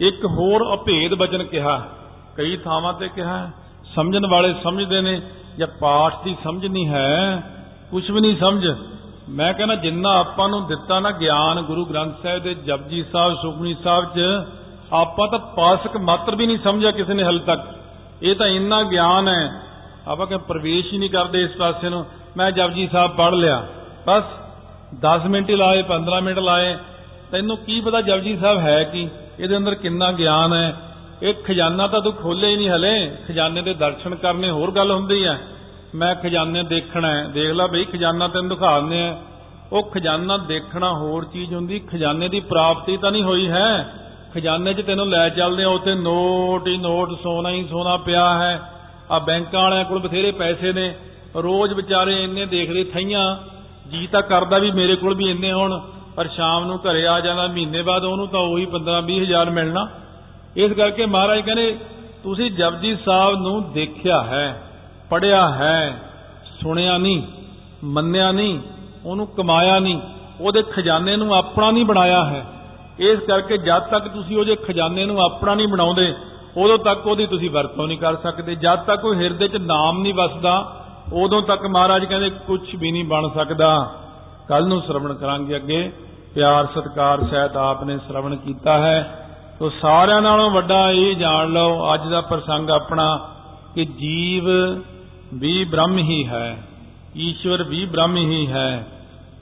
[0.00, 1.88] ਇੱਕ ਹੋਰ ਅਭੇਦ ਵਚਨ ਕਿਹਾ।
[2.36, 3.50] ਕਈ ਥਾਵਾਂ ਤੇ ਕਿਹਾ
[3.94, 5.22] ਸਮਝਣ ਵਾਲੇ ਸਮਝਦੇ ਨੇ।
[5.58, 7.42] ਜਾਂ ਪਾਠ ਦੀ ਸਮਝ ਨਹੀਂ ਹੈ
[7.90, 8.68] ਕੁਝ ਵੀ ਨਹੀਂ ਸਮਝ।
[9.28, 13.76] ਮੈਂ ਕਹਿੰਦਾ ਜਿੰਨਾ ਆਪਾਂ ਨੂੰ ਦਿੱਤਾ ਨਾ ਗਿਆਨ ਗੁਰੂ ਗ੍ਰੰਥ ਸਾਹਿਬ ਦੇ ਜਪਜੀ ਸਾਹਿਬ, ਸੁਖਮਨੀ
[13.84, 14.20] ਸਾਹਿਬ 'ਚ,
[14.92, 17.60] ਆਪਾਂ ਤਾਂ ਪਾਸਕ ਮਾਤਰ ਵੀ ਨਹੀਂ ਸਮਝਿਆ ਕਿਸੇ ਨੇ ਹਲ ਤੱਕ।
[18.22, 19.50] ਇਹ ਤਾਂ ਇੰਨਾ ਗਿਆਨ ਹੈ।
[20.08, 23.66] ਆਪਾਂ ਕਿ ਪ੍ਰਵੇਸ਼ ਹੀ ਨਹੀਂ ਕਰਦੇ ਇਸ ਪਾਸੇ ਨੂੰ। ਮੈਂ ਜਪਜੀ ਸਾਹਿਬ ਪੜ੍ਹ ਲਿਆ।
[24.06, 24.22] ਬਸ
[25.00, 26.76] 10 ਮਿੰਟ ਹੀ ਲਾਏ 15 ਮਿੰਟ ਲਾਏ।
[27.30, 29.08] ਤੈਨੂੰ ਕੀ ਪਤਾ ਜਪਜੀ ਸਾਹਿਬ ਹੈ ਕੀ?
[29.38, 30.76] ਇਹਦੇ ਅੰਦਰ ਕਿੰਨਾ ਗਿਆਨ ਹੈ।
[31.24, 35.26] ਇਹ ਖਜ਼ਾਨਾ ਤਾਂ ਤੂੰ ਖੋਲਿਆ ਹੀ ਨਹੀਂ ਹਲੇ। ਖਜ਼ਾਨੇ ਦੇ ਦਰਸ਼ਨ ਕਰਨੇ ਹੋਰ ਗੱਲ ਹੁੰਦੀ
[35.26, 35.40] ਹੈ
[35.94, 39.22] ਮੈਂ ਖਜ਼ਾਨੇ ਦੇਖਣਾ ਹੈ। ਦੇਖ ਲੈ ਬਈ, ਖਜ਼ਾਨਾ ਤੈਨੂੰ ਦਿਖਾ ਦਿੰਦੇ ਆ।
[39.72, 43.94] ਉਹ ਖਜ਼ਾਨਾ ਦੇਖਣਾ ਹੋਰ ਚੀਜ਼ ਹੁੰਦੀ। ਖਜ਼ਾਨੇ ਦੀ ਪ੍ਰਾਪਤੀ ਤਾਂ ਨਹੀਂ ਹੋਈ ਹੈ।
[44.34, 48.72] ਖਜ਼ਾਨੇ 'ਚ ਤੈਨੂੰ ਲੈ ਚੱਲਦੇ ਆ। ਉੱਥੇ ਨੋਟ ਹੀ ਨੋਟ, ਸੋਨਾ ਹੀ ਸੋਨਾ ਪਿਆ ਹੈ।
[49.10, 50.94] ਆ ਬੈਂਕਾਂ ਵਾਲਿਆਂ ਕੋਲ ਬਥੇਰੇ ਪੈਸੇ ਨੇ।
[51.36, 53.36] ਰੋਜ਼ ਵਿਚਾਰੇ ਇੰਨੇ ਦੇਖਦੇ ਥਈਆਂ।
[53.90, 55.80] ਜੀ ਤਾਂ ਕਰਦਾ ਵੀ ਮੇਰੇ ਕੋਲ ਵੀ ਇੰਨੇ ਹੋਣ।
[56.16, 59.88] ਪਰ ਸ਼ਾਮ ਨੂੰ ਘਰੇ ਆ ਜਾਂਦਾ। ਮਹੀਨੇ ਬਾਅਦ ਉਹਨੂੰ ਤਾਂ ਉਹੀ 15 20 ਹਜ਼ਾਰ ਮਿਲਣਾ।
[60.56, 61.78] ਇਸ ਕਰਕੇ ਮਹਾਰਾਜ ਕਹਿੰਦੇ,
[62.22, 64.62] ਤੁਸੀਂ ਜਪਜੀ ਸਾਹਿਬ ਨੂੰ ਦੇਖਿਆ ਹੈ
[65.10, 65.96] ਪੜਿਆ ਹੈ,
[66.62, 67.22] ਸੁਣਿਆ ਨਹੀਂ,
[67.84, 68.58] ਮੰਨਿਆ ਨਹੀਂ,
[69.06, 70.00] ਉਹਨੂੰ ਕਮਾਇਆ ਨਹੀਂ,
[70.40, 72.44] ਉਹਦੇ ਖਜ਼ਾਨੇ ਨੂੰ ਆਪਣਾ ਨਹੀਂ ਬਣਾਇਆ ਹੈ।
[72.98, 76.14] ਇਸ ਕਰਕੇ ਜਦ ਤੱਕ ਤੁਸੀਂ ਉਹਦੇ ਖਜ਼ਾਨੇ ਨੂੰ ਆਪਣਾ ਨਹੀਂ ਬਣਾਉਂਦੇ,
[76.56, 80.14] ਉਦੋਂ ਤੱਕ ਉਹਦੀ ਤੁਸੀਂ ਵਰਤੋਂ ਨਹੀਂ ਕਰ ਸਕਦੇ। ਜਦ ਤੱਕ ਉਹ ਹਿਰਦੇ 'ਚ ਨਾਮ ਨਹੀਂ
[80.14, 80.76] ਵਸਦਾ,
[81.12, 83.94] ਉਦੋਂ ਤੱਕ ਮਹਾਰਾਜ ਕਹਿੰਦੇ ਕੁਝ ਵੀ ਨਹੀਂ ਬਣ ਸਕਦਾ।
[84.48, 85.92] ਕੱਲ ਨੂੰ ਸ਼ਰਵਣ ਕਰਾਂਗੇ ਅੱਗੇ।
[86.34, 89.23] ਪਿਆਰ, ਸਤਕਾਰ ਸਹਿਤ ਆਪਨੇ ਸ਼ਰਵਣ ਕੀਤਾ ਹੈ।
[89.64, 93.04] ਤੋ ਸਾਰਿਆਂ ਨਾਲੋਂ ਵੱਡਾ ਇਹ ਜਾਣ ਲਓ, ਅੱਜ ਦਾ ਪ੍ਰਸੰਗ ਆਪਣਾ
[93.74, 94.48] ਕਿ ਜੀਵ
[95.34, 96.56] ਵੀ ਬ੍ਰਹਮ ਹੀ ਹੈ,
[97.16, 98.86] ਈਸ਼ਵਰ ਵੀ ਬ੍ਰਹਮ ਹੀ ਹੈ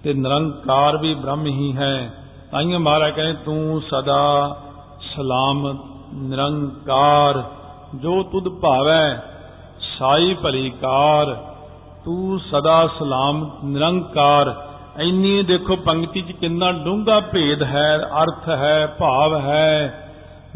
[0.05, 2.13] ਤੇ ਨਿਰੰਕਾਰ ਵੀ ਬ੍ਰਹਮ ਹੀ ਹੈ।
[2.53, 4.57] ਤਾਈਓ ਮਹਾਰਾਜ ਕਹਿੰਦੇ, ਤੂੰ ਸਦਾ
[5.17, 5.81] ਸਲਾਮਤ,
[6.15, 7.43] ਨਿਰੰਕਾਰ,
[7.95, 9.23] ਜੋ ਤੁਧ ਭਾਵੈ,
[9.99, 11.35] ਸਾਈ ਭਲੀਕਾਰ
[12.05, 14.55] ਤੂੰ ਸਦਾ ਸਲਾਮਤ, ਨਿਰੰਕਾਰ।
[14.99, 19.99] ਇੰਨੀ ਦੇਖੋ, ਪੰਕਤੀ 'ਚ ਕਿੰਨਾ ਡੂੰਘਾ ਭੇਦ ਹੈ, ਅਰਥ ਹੈ, ਭਾਵ ਹੈ।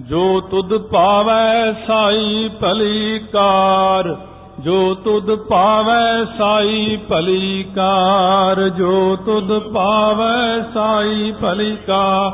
[0.00, 4.16] ਜੋ ਤੁਧ ਭਾਵੈ ਸਾਈ ਭਲੀਕਾਰ,
[4.60, 12.32] ਜੋ ਤੁਧ ਭਾਵੈ ਸਾਈ ਭਲੀਕਾਰ, ਜੋ ਤੁਧ ਭਾਵੈ ਸਾਈ ਭਲੀਕਾ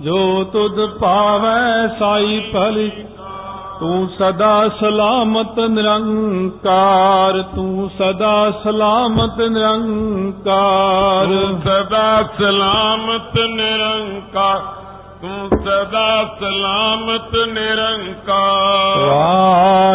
[0.00, 2.90] ਜੋ ਤੁਧ ਭਾਵੈ ਸਾਈ ਭਲੀ
[3.80, 14.81] ਤੂੰ ਸਦਾ ਸਲਾਮਤ ਨਿਰੰਕਾਰ, ਤੂੰ ਸਦਾ ਸਲਾਮਤ ਨਿਰੰਕਾਰ। ਤੂੰ ਸਦਾ ਸਲਾਮਤ ਨਿਰੰਕਾਰ।
[15.24, 17.12] सदा सलामरंका